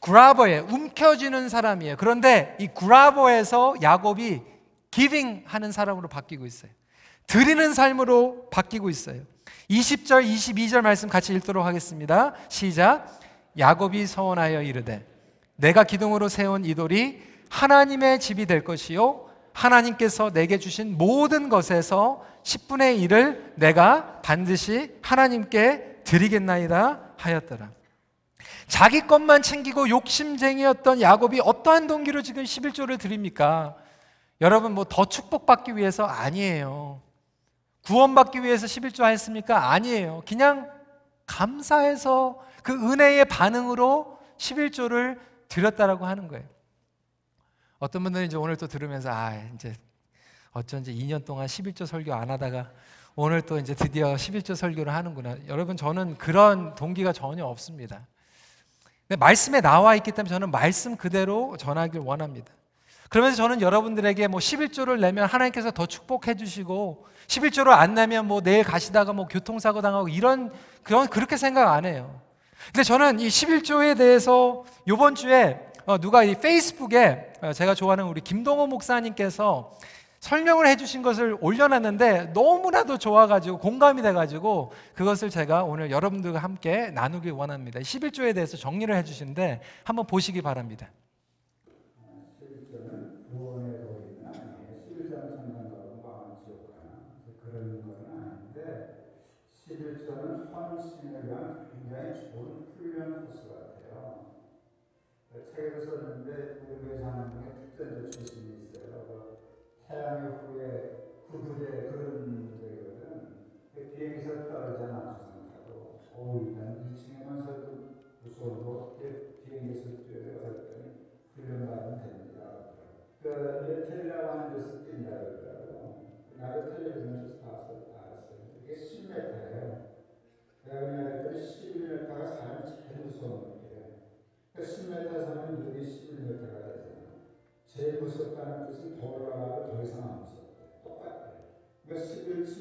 그라버에 0.00 0.60
움켜쥐는 0.60 1.48
사람이에요. 1.48 1.96
그런데 1.98 2.56
이 2.58 2.68
그라버에서 2.68 3.74
야곱이 3.82 4.42
기빙 4.90 5.44
하는 5.46 5.72
사람으로 5.72 6.08
바뀌고 6.08 6.46
있어요. 6.46 6.70
드리는 7.30 7.74
삶으로 7.74 8.48
바뀌고 8.50 8.90
있어요. 8.90 9.22
20절, 9.70 10.26
22절 10.26 10.80
말씀 10.80 11.08
같이 11.08 11.32
읽도록 11.32 11.64
하겠습니다. 11.64 12.34
시작. 12.48 13.20
야곱이 13.56 14.08
서원하여 14.08 14.62
이르되 14.62 15.06
내가 15.54 15.84
기둥으로 15.84 16.28
세운 16.28 16.64
이 16.64 16.74
돌이 16.74 17.22
하나님의 17.48 18.18
집이 18.18 18.46
될 18.46 18.64
것이요 18.64 19.28
하나님께서 19.52 20.30
내게 20.32 20.58
주신 20.58 20.98
모든 20.98 21.48
것에서 21.48 22.26
10분의 22.42 23.08
1을 23.08 23.52
내가 23.54 24.20
반드시 24.22 24.90
하나님께 25.00 26.00
드리겠나이다 26.02 27.12
하였더라. 27.16 27.70
자기 28.66 29.06
것만 29.06 29.42
챙기고 29.42 29.88
욕심쟁이였던 29.88 31.00
야곱이 31.00 31.42
어떠한 31.44 31.86
동기로 31.86 32.22
지금 32.22 32.42
11조를 32.42 32.98
드립니까? 32.98 33.76
여러분 34.40 34.72
뭐 34.72 34.82
더 34.84 35.04
축복받기 35.04 35.76
위해서 35.76 36.04
아니에요. 36.06 37.08
구원받기 37.90 38.44
위해서 38.44 38.66
11조 38.66 39.04
했습니까? 39.04 39.72
아니에요. 39.72 40.22
그냥 40.24 40.70
감사해서 41.26 42.40
그 42.62 42.72
은혜의 42.72 43.24
반응으로 43.24 44.16
11조를 44.38 45.18
드렸다라고 45.48 46.06
하는 46.06 46.28
거예요. 46.28 46.46
어떤 47.80 48.04
분들은 48.04 48.26
이제 48.26 48.36
오늘 48.36 48.56
또 48.56 48.68
들으면서 48.68 49.10
아, 49.10 49.34
이제 49.56 49.74
어쩐지 50.52 50.94
2년 50.94 51.24
동안 51.24 51.46
11조 51.46 51.84
설교 51.84 52.14
안 52.14 52.30
하다가 52.30 52.70
오늘 53.16 53.42
또 53.42 53.58
이제 53.58 53.74
드디어 53.74 54.14
11조 54.14 54.54
설교를 54.54 54.94
하는구나. 54.94 55.36
여러분 55.48 55.76
저는 55.76 56.16
그런 56.16 56.76
동기가 56.76 57.12
전혀 57.12 57.44
없습니다. 57.44 58.06
근데 59.08 59.18
말씀에 59.18 59.60
나와 59.60 59.96
있기 59.96 60.12
때문에 60.12 60.28
저는 60.30 60.52
말씀 60.52 60.96
그대로 60.96 61.56
전하길 61.56 61.98
원합니다. 62.02 62.52
그러면서 63.10 63.36
저는 63.38 63.60
여러분들에게 63.60 64.28
뭐 64.28 64.38
11조를 64.38 65.00
내면 65.00 65.26
하나님께서 65.26 65.72
더 65.72 65.84
축복해 65.84 66.36
주시고 66.36 67.06
11조를 67.26 67.70
안 67.70 67.94
내면 67.94 68.26
뭐 68.26 68.40
내일 68.40 68.62
가시다가 68.62 69.12
뭐 69.12 69.26
교통사고 69.26 69.82
당하고 69.82 70.08
이런 70.08 70.52
그런 70.84 71.08
그렇게 71.08 71.36
생각 71.36 71.72
안 71.72 71.84
해요. 71.84 72.20
근데 72.66 72.84
저는 72.84 73.18
이 73.18 73.26
11조에 73.26 73.98
대해서 73.98 74.64
이번 74.86 75.16
주에 75.16 75.58
어, 75.86 75.98
누가 75.98 76.22
이 76.22 76.36
페이스북에 76.36 77.32
어, 77.42 77.52
제가 77.52 77.74
좋아하는 77.74 78.04
우리 78.04 78.20
김동호 78.20 78.68
목사님께서 78.68 79.72
설명을 80.20 80.68
해주신 80.68 81.02
것을 81.02 81.36
올려놨는데 81.40 82.26
너무나도 82.32 82.98
좋아가지고 82.98 83.58
공감이 83.58 84.02
돼가지고 84.02 84.70
그것을 84.94 85.30
제가 85.30 85.64
오늘 85.64 85.90
여러분들과 85.90 86.38
함께 86.38 86.90
나누길 86.90 87.32
원합니다. 87.32 87.80
11조에 87.80 88.34
대해서 88.34 88.56
정리를 88.56 88.94
해주시는데 88.94 89.62
한번 89.82 90.06
보시기 90.06 90.42
바랍니다. 90.42 90.90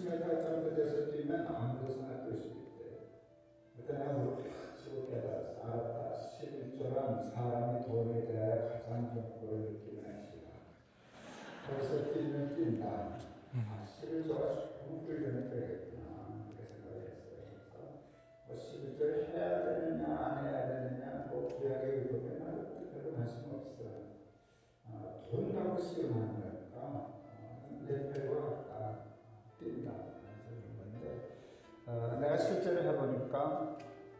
meta 0.09 0.43
tanıdıcısı 0.43 1.13
bilmen 1.13 1.45
anlıyorsun 1.45 2.05
akışlıkta. 2.13 2.85
Mesela 3.77 4.15
Suriye'de, 4.79 5.21
Arap'ta, 5.65 6.03
şimdi 6.37 6.77
çoran 6.77 7.23
sarani 7.33 7.77
doğruyla 7.87 8.45
kazan 8.71 9.01
çok 9.13 9.27
böyle 9.41 9.67
bilmen 9.67 10.17
şey 10.29 10.39
var. 10.47 10.61
Oysa 11.71 11.95
bilmen 12.15 12.47
bilmen. 12.57 13.03
Şimdi 13.99 14.27
çoran 14.27 14.55
bu 14.89 15.07
köyden 15.07 15.49
köyden. 15.49 15.78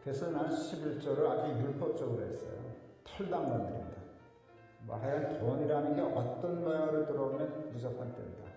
그래서 0.02 0.30
난 0.30 0.48
11조를 0.48 1.26
아주 1.26 1.52
율법적으로 1.62 2.22
했어요. 2.22 2.58
털당 3.04 3.48
건드린다. 3.48 3.90
뭐 4.86 4.96
하여간 4.96 5.38
돈이라는 5.38 5.94
게 5.94 6.00
어떤 6.00 6.64
모양으로 6.64 7.06
들어오면 7.06 7.70
무조건 7.72 8.14
뜬다. 8.14 8.50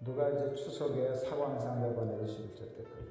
누가 0.00 0.28
이제 0.30 0.54
추석에 0.54 1.14
사광상 1.14 1.80
내보내도 1.80 2.24
11조 2.24 2.60
뗐거든. 2.60 3.08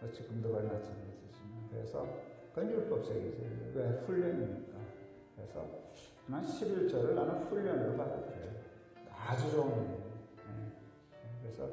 뭐 0.00 0.10
지금도 0.10 0.52
마찬가지지만. 0.52 1.68
그래서 1.70 2.06
그건 2.54 2.70
율법적이지. 2.70 3.72
왜? 3.74 3.88
훈련이니까. 4.06 4.78
그래서 5.36 5.66
난 6.26 6.42
11조를 6.42 7.14
나는 7.14 7.44
훈련으로 7.44 7.96
받아들여요. 7.96 8.50
아주 9.10 9.50
좋은 9.50 9.68
일이에요. 9.68 10.06
예. 10.48 11.42
그래서 11.42 11.68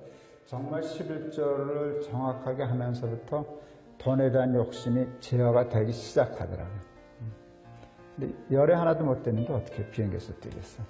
정말 0.45 0.81
11조를 0.81 2.01
정확하게 2.03 2.63
하면서부터 2.63 3.63
돈에 4.03 4.29
대한 4.31 4.53
욕심이 4.53 5.07
제어가 5.21 5.69
되기 5.69 5.93
시작하더라고요. 5.93 6.79
음. 7.21 7.33
근데 8.17 8.35
열에 8.51 8.73
하나도 8.73 9.05
못 9.05 9.23
되는데 9.23 9.53
어떻게 9.53 9.89
비행기에서 9.89 10.33
뛰겠어? 10.41 10.83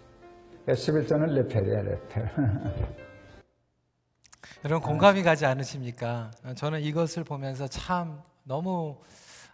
11조는 0.67 1.33
레펠이야, 1.33 1.81
레펠. 1.83 2.29
여러분 4.65 4.81
공감이 4.81 5.21
가지 5.21 5.45
않으십니까? 5.45 6.31
저는 6.55 6.81
이것을 6.81 7.23
보면서 7.23 7.67
참 7.67 8.21
너무 8.43 8.97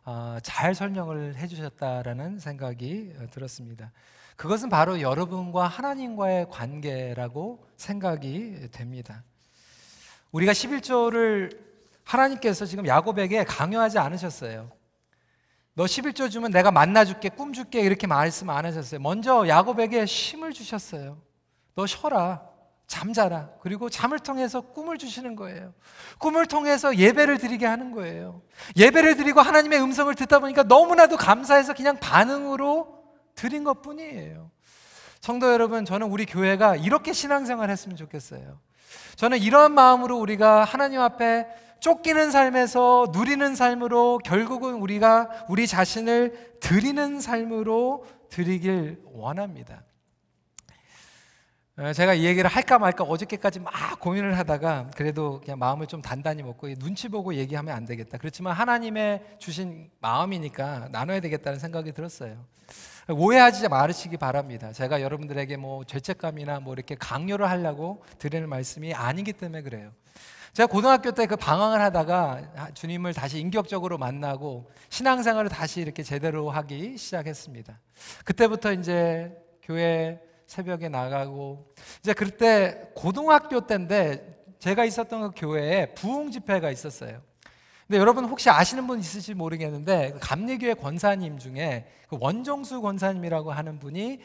어, 0.06 0.38
잘 0.42 0.74
설명을 0.74 1.36
해주셨다라는 1.36 2.40
생각이 2.40 3.14
어, 3.20 3.28
들었습니다. 3.30 3.92
그것은 4.38 4.70
바로 4.70 5.02
여러분과 5.02 5.68
하나님과의 5.68 6.48
관계라고 6.50 7.68
생각이 7.76 8.70
됩니다. 8.72 9.24
우리가 10.32 10.54
11조를 10.54 11.70
하나님께서 12.10 12.66
지금 12.66 12.88
야곱에게 12.88 13.44
강요하지 13.44 14.00
않으셨어요. 14.00 14.72
너 15.76 15.86
11조 15.86 16.32
주면 16.32 16.52
내가 16.52 16.72
만나 16.72 17.06
줄게, 17.06 17.30
꿈 17.30 17.54
줄게 17.54 17.82
이렇게 17.82 18.08
말씀 18.08 18.50
안 18.50 18.66
하셨어요. 18.66 19.00
먼저 19.00 19.48
야곱에게 19.48 20.06
힘을 20.06 20.52
주셨어요. 20.52 21.22
너 21.76 21.86
쉬어라. 21.86 22.42
잠자라. 22.88 23.52
그리고 23.62 23.88
잠을 23.88 24.18
통해서 24.18 24.62
꿈을 24.62 24.98
주시는 24.98 25.36
거예요. 25.36 25.76
꿈을 26.18 26.48
통해서 26.48 26.98
예배를 26.98 27.38
드리게 27.38 27.68
하는 27.68 27.92
거예요. 27.92 28.42
예배를 28.76 29.16
드리고 29.16 29.42
하나님의 29.42 29.80
음성을 29.80 30.14
듣다 30.16 30.40
보니까 30.40 30.64
너무나도 30.64 31.16
감사해서 31.16 31.76
그냥 31.76 32.00
반응으로 32.00 33.04
드린 33.36 33.64
것 33.64 33.84
뿐이에요. 33.84 34.50
성도 35.22 35.54
여러분, 35.54 35.86
저는 35.86 36.08
우리 36.08 36.26
교회가 36.26 36.78
이렇게 36.78 37.14
신앙생활 37.14 37.70
했으면 37.70 37.96
좋겠어요. 37.96 38.60
저는 39.18 39.38
이런 39.38 39.74
마음으로 39.74 40.18
우리가 40.18 40.64
하나님 40.64 41.00
앞에 41.02 41.46
쫓기는 41.80 42.32
삶에서 42.32 43.08
누리는 43.14 43.56
삶으로 43.56 44.20
결국은 44.20 44.76
우리가 44.76 45.46
우리 45.48 45.68
자신을 45.68 46.58
드리는 46.60 47.22
삶으로 47.22 48.06
드리길 48.30 49.02
원합니다. 49.06 49.84
어, 51.78 51.94
제가 51.94 52.14
이 52.14 52.26
얘기를 52.26 52.50
할까 52.50 52.78
말까 52.78 53.06
어저께까지 53.06 53.62
막 53.62 53.74
고민을 54.02 54.38
하다가 54.38 54.90
그래도 54.98 55.40
그냥 55.40 55.60
마음을 55.60 55.88
좀 55.88 56.02
단단히 56.02 56.44
먹고 56.44 56.68
눈치 56.76 57.08
보고 57.08 57.34
얘기하면 57.34 57.74
안 57.74 57.86
되겠다. 57.86 58.18
그렇지만 58.18 58.54
하나님의 58.54 59.38
주신 59.40 59.90
마음이니까 60.02 60.90
나눠야 60.92 61.22
되겠다는 61.22 61.58
생각이 61.58 61.94
들었어요. 61.94 62.44
오해하지 63.08 63.70
말으시기 63.70 64.18
바랍니다. 64.18 64.74
제가 64.74 65.02
여러분들에게 65.02 65.56
뭐 65.56 65.86
죄책감이나 65.86 66.60
뭐 66.60 66.74
이렇게 66.74 66.96
강요를 66.96 67.50
하려고 67.50 68.04
드리는 68.20 68.50
말씀이 68.50 68.94
아니기 68.94 69.32
때문에 69.32 69.62
그래요. 69.62 69.92
제가 70.54 70.68
고등학교 70.68 71.12
때 71.12 71.26
그 71.26 71.36
방황을 71.36 71.80
하다가 71.82 72.72
주님을 72.74 73.14
다시 73.14 73.40
인격적으로 73.40 73.98
만나고 73.98 74.70
신앙생활을 74.90 75.50
다시 75.50 75.82
이렇게 75.82 76.02
제대로 76.02 76.50
하기 76.50 76.98
시작했습니다. 76.98 77.80
그때부터 78.26 78.74
이제 78.74 79.32
교회 79.62 80.20
새벽에 80.48 80.90
나가고 80.90 81.74
이제 82.00 82.14
그때 82.14 82.90
고등학교 82.96 83.62
때인데 83.62 84.44
제가 84.58 84.86
있었던 84.86 85.22
그 85.22 85.32
교회에 85.36 85.94
부흥 85.94 86.32
집회가 86.32 86.72
있었어요. 86.72 87.22
근데 87.90 87.98
여러분 88.00 88.26
혹시 88.26 88.52
아시는 88.52 88.86
분 88.86 89.00
있을지 89.00 89.34
모르겠는데 89.34 90.12
그 90.12 90.20
감리교회 90.22 90.76
권사님 90.76 91.40
중에 91.40 91.88
그 92.08 92.18
원정수 92.20 92.82
권사님이라고 92.82 93.52
하는 93.52 93.80
분이 93.80 94.20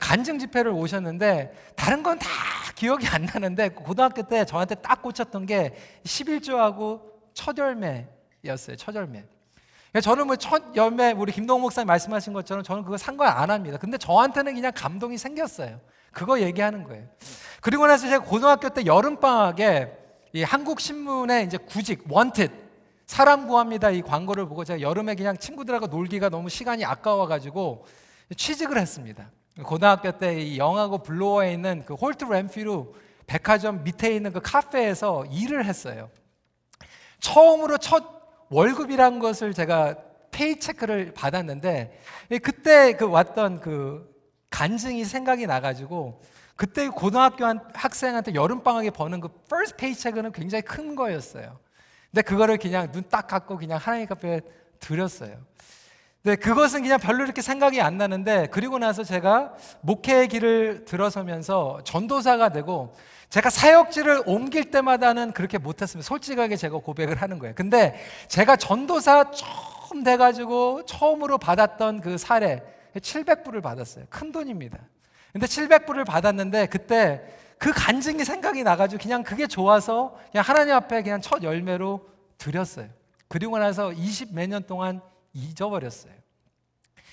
간증 0.00 0.38
집회를 0.38 0.70
오셨는데 0.70 1.72
다른 1.74 2.04
건 2.04 2.16
다 2.20 2.28
기억이 2.76 3.08
안 3.08 3.24
나는데 3.24 3.70
그 3.70 3.82
고등학교 3.82 4.22
때 4.22 4.44
저한테 4.44 4.76
딱 4.76 5.02
꽂혔던 5.02 5.46
게 5.46 5.74
11조하고 6.04 7.00
첫 7.34 7.58
열매였어요. 7.58 8.76
첫 8.76 8.94
열매. 8.94 9.24
그러니까 9.90 10.00
저는 10.00 10.28
뭐 10.28 10.36
첫 10.36 10.76
열매 10.76 11.10
우리 11.10 11.32
김동욱 11.32 11.62
목사님 11.62 11.88
말씀하신 11.88 12.32
것처럼 12.32 12.62
저는 12.62 12.84
그거 12.84 12.96
상관 12.96 13.36
안 13.36 13.50
합니다. 13.50 13.78
근데 13.78 13.98
저한테는 13.98 14.54
그냥 14.54 14.70
감동이 14.76 15.18
생겼어요. 15.18 15.80
그거 16.12 16.38
얘기하는 16.40 16.84
거예요. 16.84 17.04
그리고 17.62 17.84
나서 17.88 18.06
제가 18.08 18.24
고등학교 18.24 18.68
때 18.68 18.86
여름 18.86 19.18
방학에 19.18 19.90
이 20.34 20.44
한국 20.44 20.78
신문에 20.78 21.42
이제 21.42 21.56
구직 21.56 22.04
원티드 22.08 22.67
사람 23.08 23.48
구합니다 23.48 23.90
이 23.90 24.02
광고를 24.02 24.46
보고 24.46 24.64
제가 24.64 24.80
여름에 24.82 25.14
그냥 25.16 25.36
친구들하고 25.36 25.86
놀기가 25.86 26.28
너무 26.28 26.48
시간이 26.50 26.84
아까워 26.84 27.26
가지고 27.26 27.86
취직을 28.36 28.78
했습니다. 28.78 29.30
고등학교 29.64 30.12
때 30.12 30.40
이 30.40 30.58
영하고 30.58 30.98
블로어에 30.98 31.52
있는 31.54 31.84
그 31.84 31.94
홀트 31.94 32.26
램피루 32.26 32.94
백화점 33.26 33.82
밑에 33.82 34.14
있는 34.14 34.30
그 34.32 34.40
카페에서 34.40 35.24
일을 35.32 35.64
했어요. 35.64 36.10
처음으로 37.18 37.78
첫 37.78 38.04
월급이란 38.50 39.18
것을 39.18 39.54
제가 39.54 39.96
페이체크를 40.30 41.14
받았는데 41.14 41.98
그때 42.42 42.92
그 42.92 43.08
왔던 43.08 43.60
그 43.60 44.14
간증이 44.50 45.04
생각이 45.06 45.46
나가지고 45.46 46.20
그때 46.56 46.88
고등학교 46.88 47.46
학생한테 47.72 48.34
여름 48.34 48.62
방학에 48.62 48.90
버는 48.90 49.20
그 49.20 49.28
first 49.46 49.76
paycheck는 49.78 50.30
굉장히 50.32 50.62
큰 50.62 50.94
거였어요. 50.94 51.58
근데 52.10 52.22
그거를 52.22 52.56
그냥 52.58 52.90
눈 52.92 53.04
딱 53.08 53.26
감고 53.26 53.56
그냥 53.58 53.78
하나님 53.80 54.06
앞에 54.10 54.40
드렸어요. 54.80 55.36
근데 56.22 56.36
그것은 56.36 56.82
그냥 56.82 56.98
별로 56.98 57.24
이렇게 57.24 57.42
생각이 57.42 57.80
안 57.80 57.96
나는데 57.96 58.48
그리고 58.50 58.78
나서 58.78 59.04
제가 59.04 59.54
목회의 59.80 60.28
길을 60.28 60.84
들어서면서 60.84 61.80
전도사가 61.84 62.50
되고 62.50 62.94
제가 63.30 63.50
사역지를 63.50 64.22
옮길 64.26 64.70
때마다는 64.70 65.32
그렇게 65.32 65.58
못했습니다. 65.58 66.06
솔직하게 66.06 66.56
제가 66.56 66.78
고백을 66.78 67.20
하는 67.20 67.38
거예요. 67.38 67.54
근데 67.54 67.94
제가 68.26 68.56
전도사 68.56 69.30
처음 69.30 70.02
돼가지고 70.02 70.86
처음으로 70.86 71.38
받았던 71.38 72.00
그 72.00 72.18
사례 72.18 72.62
700불을 72.96 73.62
받았어요. 73.62 74.06
큰 74.08 74.32
돈입니다. 74.32 74.78
근데 75.32 75.46
700불을 75.46 76.06
받았는데 76.06 76.66
그때 76.66 77.22
그 77.58 77.72
간증이 77.72 78.24
생각이 78.24 78.62
나가지고 78.62 79.02
그냥 79.02 79.22
그게 79.22 79.46
좋아서 79.46 80.16
그냥 80.30 80.44
하나님 80.44 80.74
앞에 80.74 81.02
그냥 81.02 81.20
첫 81.20 81.42
열매로 81.42 82.08
드렸어요. 82.38 82.88
그리고 83.26 83.58
나서 83.58 83.92
20 83.92 84.32
몇 84.34 84.48
년 84.48 84.62
동안 84.66 85.00
잊어버렸어요. 85.32 86.12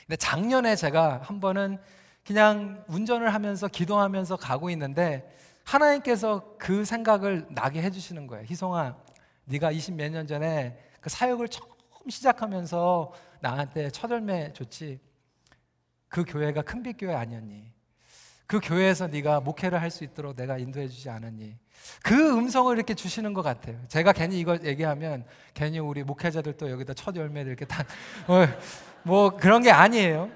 근데 0.06 0.16
작년에 0.18 0.76
제가 0.76 1.22
한 1.24 1.40
번은 1.40 1.80
그냥 2.26 2.84
운전을 2.88 3.34
하면서 3.34 3.68
기도하면서 3.68 4.38
가고 4.38 4.70
있는데 4.70 5.32
하나님께서 5.64 6.56
그 6.60 6.86
생각을 6.86 7.48
나게 7.50 7.82
해주시는 7.82 8.28
거예요. 8.28 8.46
희송아, 8.46 8.96
네가 9.46 9.72
20 9.72 9.96
몇 9.96 10.10
년 10.12 10.28
전에 10.28 10.78
그 11.02 11.10
사역을 11.10 11.48
처음 11.50 11.70
시작하면서 12.10 13.14
나한테 13.42 13.90
첫 13.90 14.10
열매 14.12 14.54
줬지. 14.54 15.00
그 16.08 16.24
교회가 16.24 16.62
큰빛 16.62 16.98
교회 17.00 17.14
아니었니? 17.16 17.74
그 18.48 18.60
교회에서 18.62 19.08
네가 19.08 19.40
목회를 19.40 19.82
할 19.82 19.90
수 19.90 20.04
있도록 20.04 20.36
내가 20.36 20.58
인도해 20.58 20.88
주지 20.88 21.10
않았니? 21.10 21.56
그 22.04 22.38
음성을 22.38 22.76
이렇게 22.76 22.94
주시는 22.94 23.34
것 23.34 23.42
같아요. 23.42 23.78
제가 23.88 24.14
괜히 24.14 24.40
이걸 24.40 24.64
얘기하면 24.66 25.26
괜히 25.54 25.80
우리 25.80 26.04
목회자들 26.04 26.54
또 26.54 26.70
여기다 26.70 26.94
첫 26.94 27.16
열매를 27.16 27.50
이렇게 27.52 27.66
다, 27.66 27.84
뭐, 28.28 28.46
뭐 29.04 29.30
그런 29.38 29.62
게 29.62 29.72
아니에요. 29.72 30.30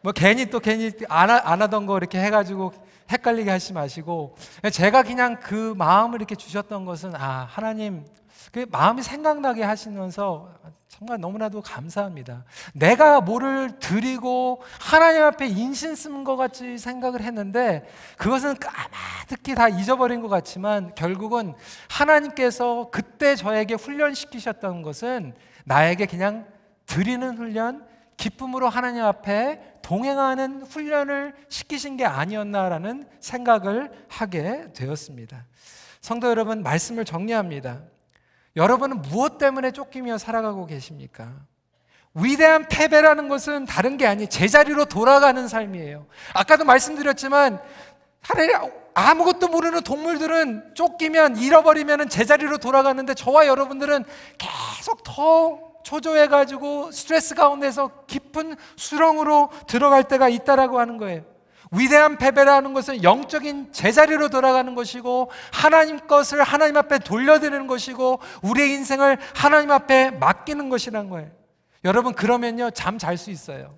뭐 0.00 0.12
괜히 0.12 0.46
또 0.46 0.60
괜히 0.60 0.90
안, 1.08 1.30
하, 1.30 1.40
안 1.44 1.60
하던 1.62 1.86
거 1.86 1.96
이렇게 1.98 2.20
해가지고 2.20 2.72
헷갈리게 3.10 3.50
하지 3.50 3.72
마시고 3.72 4.36
제가 4.72 5.02
그냥 5.02 5.40
그 5.40 5.74
마음을 5.76 6.18
이렇게 6.18 6.34
주셨던 6.34 6.84
것은 6.84 7.14
아 7.16 7.46
하나님 7.50 8.04
그 8.52 8.66
마음이 8.70 9.02
생각나게 9.02 9.62
하시면서 9.62 10.52
정말 10.88 11.20
너무나도 11.20 11.60
감사합니다. 11.60 12.44
내가 12.72 13.20
뭐를 13.20 13.78
드리고 13.78 14.62
하나님 14.80 15.22
앞에 15.22 15.46
인신 15.46 15.94
쓰는 15.94 16.24
것 16.24 16.36
같이 16.36 16.78
생각을 16.78 17.20
했는데 17.20 17.86
그것은 18.16 18.56
까마득히 18.56 19.54
다 19.54 19.68
잊어버린 19.68 20.22
것 20.22 20.28
같지만 20.28 20.94
결국은 20.94 21.54
하나님께서 21.88 22.88
그때 22.90 23.36
저에게 23.36 23.74
훈련시키셨던 23.74 24.82
것은 24.82 25.34
나에게 25.64 26.06
그냥 26.06 26.46
드리는 26.86 27.36
훈련, 27.36 27.86
기쁨으로 28.16 28.68
하나님 28.68 29.04
앞에 29.04 29.78
동행하는 29.82 30.62
훈련을 30.62 31.34
시키신 31.48 31.96
게 31.96 32.04
아니었나라는 32.04 33.06
생각을 33.20 33.92
하게 34.08 34.72
되었습니다. 34.72 35.44
성도 36.00 36.28
여러분, 36.28 36.62
말씀을 36.62 37.04
정리합니다. 37.04 37.82
여러분은 38.58 39.02
무엇 39.02 39.38
때문에 39.38 39.70
쫓기며 39.70 40.18
살아가고 40.18 40.66
계십니까? 40.66 41.32
위대한 42.12 42.66
패배라는 42.68 43.28
것은 43.28 43.66
다른 43.66 43.96
게 43.96 44.04
아니 44.04 44.26
제자리로 44.26 44.86
돌아가는 44.86 45.46
삶이에요. 45.46 46.06
아까도 46.34 46.64
말씀드렸지만 46.64 47.62
아무것도 48.94 49.46
모르는 49.46 49.82
동물들은 49.82 50.74
쫓기면 50.74 51.36
잃어버리면 51.36 52.08
제자리로 52.08 52.58
돌아가는데 52.58 53.14
저와 53.14 53.46
여러분들은 53.46 54.04
계속 54.38 55.04
더 55.04 55.60
초조해가지고 55.84 56.90
스트레스 56.90 57.36
가운데서 57.36 58.06
깊은 58.08 58.56
수렁으로 58.74 59.50
들어갈 59.68 60.02
때가 60.02 60.28
있다라고 60.28 60.80
하는 60.80 60.96
거예요. 60.96 61.22
위대한 61.70 62.16
패배라는 62.16 62.72
것은 62.72 63.02
영적인 63.02 63.72
제자리로 63.72 64.28
돌아가는 64.28 64.74
것이고 64.74 65.30
하나님 65.52 65.98
것을 66.06 66.42
하나님 66.42 66.76
앞에 66.76 66.98
돌려드리는 67.00 67.66
것이고 67.66 68.20
우리의 68.42 68.72
인생을 68.72 69.18
하나님 69.34 69.70
앞에 69.70 70.12
맡기는 70.12 70.68
것이란 70.68 71.10
거예요. 71.10 71.30
여러분 71.84 72.14
그러면요 72.14 72.70
잠 72.70 72.98
잘 72.98 73.16
수 73.16 73.30
있어요. 73.30 73.76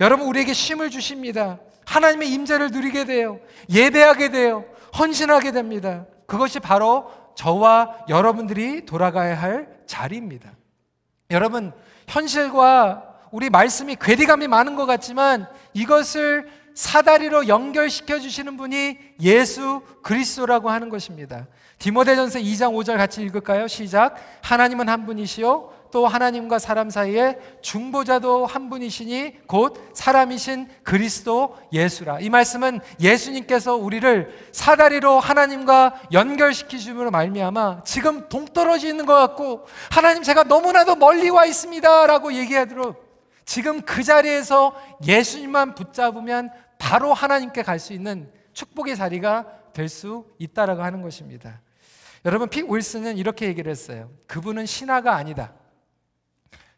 여러분 0.00 0.26
우리에게 0.26 0.52
쉼을 0.52 0.90
주십니다. 0.90 1.58
하나님의 1.86 2.30
임재를 2.30 2.70
누리게 2.70 3.04
돼요. 3.04 3.40
예배하게 3.70 4.30
돼요. 4.30 4.64
헌신하게 4.98 5.52
됩니다. 5.52 6.06
그것이 6.26 6.60
바로 6.60 7.10
저와 7.34 8.04
여러분들이 8.08 8.86
돌아가야 8.86 9.40
할 9.40 9.68
자리입니다. 9.86 10.52
여러분 11.30 11.72
현실과 12.08 13.14
우리 13.30 13.50
말씀이 13.50 13.96
괴리감이 14.00 14.46
많은 14.46 14.76
것 14.76 14.86
같지만 14.86 15.48
이것을 15.72 16.48
사다리로 16.74 17.48
연결시켜 17.48 18.18
주시는 18.18 18.56
분이 18.56 18.98
예수 19.20 19.82
그리스도라고 20.02 20.70
하는 20.70 20.88
것입니다. 20.88 21.46
디모데전서 21.78 22.40
2장 22.40 22.74
5절 22.74 22.96
같이 22.96 23.22
읽을까요? 23.22 23.68
시작. 23.68 24.16
하나님은 24.42 24.88
한 24.88 25.06
분이시요 25.06 25.72
또 25.94 26.08
하나님과 26.08 26.58
사람 26.58 26.90
사이에 26.90 27.38
중보자도 27.62 28.46
한 28.46 28.68
분이시니 28.68 29.46
곧 29.46 29.90
사람이신 29.94 30.68
그리스도 30.82 31.56
예수라. 31.72 32.18
이 32.18 32.30
말씀은 32.30 32.80
예수님께서 32.98 33.76
우리를 33.76 34.48
사다리로 34.50 35.20
하나님과 35.20 36.00
연결시키심으로 36.10 37.12
말미암아 37.12 37.84
지금 37.84 38.28
동떨어져 38.28 38.88
있는 38.88 39.06
것 39.06 39.14
같고 39.14 39.66
하나님 39.92 40.24
제가 40.24 40.42
너무나도 40.42 40.96
멀리 40.96 41.30
와 41.30 41.44
있습니다라고 41.46 42.32
얘기하도록 42.32 43.04
지금 43.44 43.82
그 43.82 44.02
자리에서 44.02 44.74
예수님만 45.06 45.74
붙잡으면 45.74 46.50
바로 46.78 47.14
하나님께 47.14 47.62
갈 47.62 47.78
수 47.78 47.92
있는 47.92 48.30
축복의 48.52 48.96
자리가 48.96 49.46
될 49.72 49.88
수 49.88 50.26
있다라고 50.38 50.82
하는 50.82 51.02
것입니다. 51.02 51.60
여러분 52.24 52.48
픽 52.48 52.70
윌슨은 52.70 53.16
이렇게 53.16 53.46
얘기를 53.46 53.70
했어요. 53.70 54.10
그분은 54.26 54.66
신화가 54.66 55.14
아니다. 55.14 55.52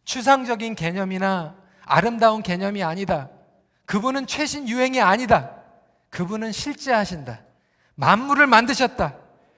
추상적인 0.04 0.74
개념이나 0.74 1.56
아름다운 1.84 2.42
개념이 2.42 2.82
아니다. 2.82 3.28
그분은 3.84 4.26
최신 4.26 4.68
유행이 4.68 5.00
아니다. 5.00 5.50
그분은 6.10 6.52
실제 6.52 6.92
하신다. 6.92 7.40
만물을 7.94 8.46
만드셨다. 8.46 9.16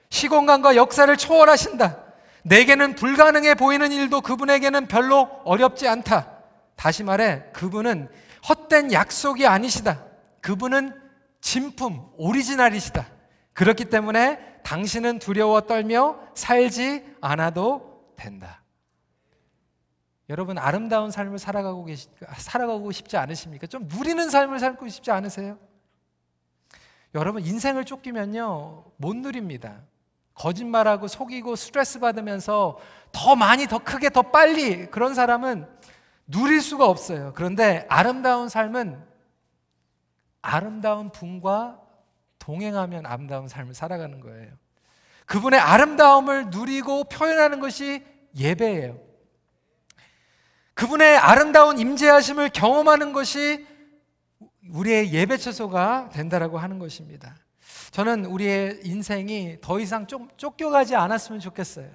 시공간과 0.09 0.75
역사를 0.75 1.15
초월하신다. 1.15 1.97
내게는 2.43 2.95
불가능해 2.95 3.55
보이는 3.55 3.91
일도 3.91 4.21
그분에게는 4.21 4.87
별로 4.87 5.29
어렵지 5.45 5.87
않다. 5.87 6.37
다시 6.75 7.03
말해, 7.03 7.43
그분은 7.53 8.09
헛된 8.47 8.91
약속이 8.93 9.45
아니시다. 9.45 10.03
그분은 10.41 10.93
진품, 11.41 12.09
오리지널이시다. 12.17 13.07
그렇기 13.53 13.85
때문에 13.85 14.61
당신은 14.63 15.19
두려워 15.19 15.61
떨며 15.61 16.19
살지 16.33 17.17
않아도 17.21 18.13
된다. 18.15 18.63
여러분 20.29 20.57
아름다운 20.59 21.09
삶을 21.09 21.39
살아가고 21.39 21.85
계시 21.85 22.07
살아가고 22.37 22.91
싶지 22.91 23.17
않으십니까? 23.17 23.67
좀 23.67 23.87
누리는 23.87 24.29
삶을 24.29 24.59
살고 24.59 24.87
싶지 24.87 25.11
않으세요? 25.11 25.57
여러분 27.15 27.43
인생을 27.43 27.85
쫓기면요 27.85 28.83
못 28.97 29.15
누립니다. 29.15 29.81
거짓말하고 30.35 31.07
속이고 31.07 31.55
스트레스 31.55 31.99
받으면서 31.99 32.77
더 33.11 33.35
많이 33.35 33.67
더 33.67 33.79
크게 33.79 34.09
더 34.09 34.21
빨리 34.21 34.85
그런 34.85 35.15
사람은 35.15 35.67
누릴 36.27 36.61
수가 36.61 36.85
없어요. 36.85 37.33
그런데 37.35 37.85
아름다운 37.89 38.47
삶은 38.47 39.08
아름다운 40.41 41.11
분과 41.11 41.81
동행하면 42.39 43.05
아름다운 43.05 43.47
삶을 43.47 43.73
살아가는 43.73 44.19
거예요. 44.19 44.51
그분의 45.25 45.59
아름다움을 45.59 46.49
누리고 46.49 47.03
표현하는 47.05 47.59
것이 47.59 48.03
예배예요. 48.35 48.99
그분의 50.73 51.17
아름다운 51.17 51.77
임재하심을 51.77 52.49
경험하는 52.49 53.13
것이 53.13 53.67
우리의 54.71 55.11
예배 55.11 55.37
처소가 55.37 56.09
된다라고 56.09 56.57
하는 56.57 56.79
것입니다. 56.79 57.35
저는 57.91 58.25
우리의 58.25 58.81
인생이 58.83 59.57
더 59.61 59.79
이상 59.79 60.07
좀 60.07 60.29
쫓겨가지 60.37 60.95
않았으면 60.95 61.41
좋겠어요. 61.41 61.91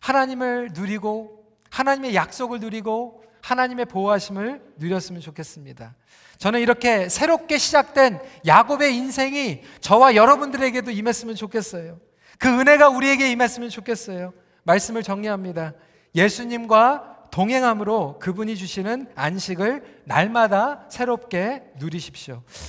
하나님을 0.00 0.70
누리고 0.72 1.58
하나님의 1.70 2.14
약속을 2.14 2.60
누리고 2.60 3.24
하나님의 3.46 3.86
보호하심을 3.86 4.60
누렸으면 4.76 5.20
좋겠습니다. 5.20 5.94
저는 6.38 6.60
이렇게 6.60 7.08
새롭게 7.08 7.58
시작된 7.58 8.18
야곱의 8.44 8.96
인생이 8.96 9.62
저와 9.80 10.16
여러분들에게도 10.16 10.90
임했으면 10.90 11.36
좋겠어요. 11.36 12.00
그 12.38 12.48
은혜가 12.48 12.88
우리에게 12.88 13.30
임했으면 13.30 13.70
좋겠어요. 13.70 14.34
말씀을 14.64 15.04
정리합니다. 15.04 15.74
예수님과 16.16 17.28
동행함으로 17.30 18.18
그분이 18.18 18.56
주시는 18.56 19.12
안식을 19.14 20.02
날마다 20.04 20.84
새롭게 20.88 21.62
누리십시오. 21.76 22.42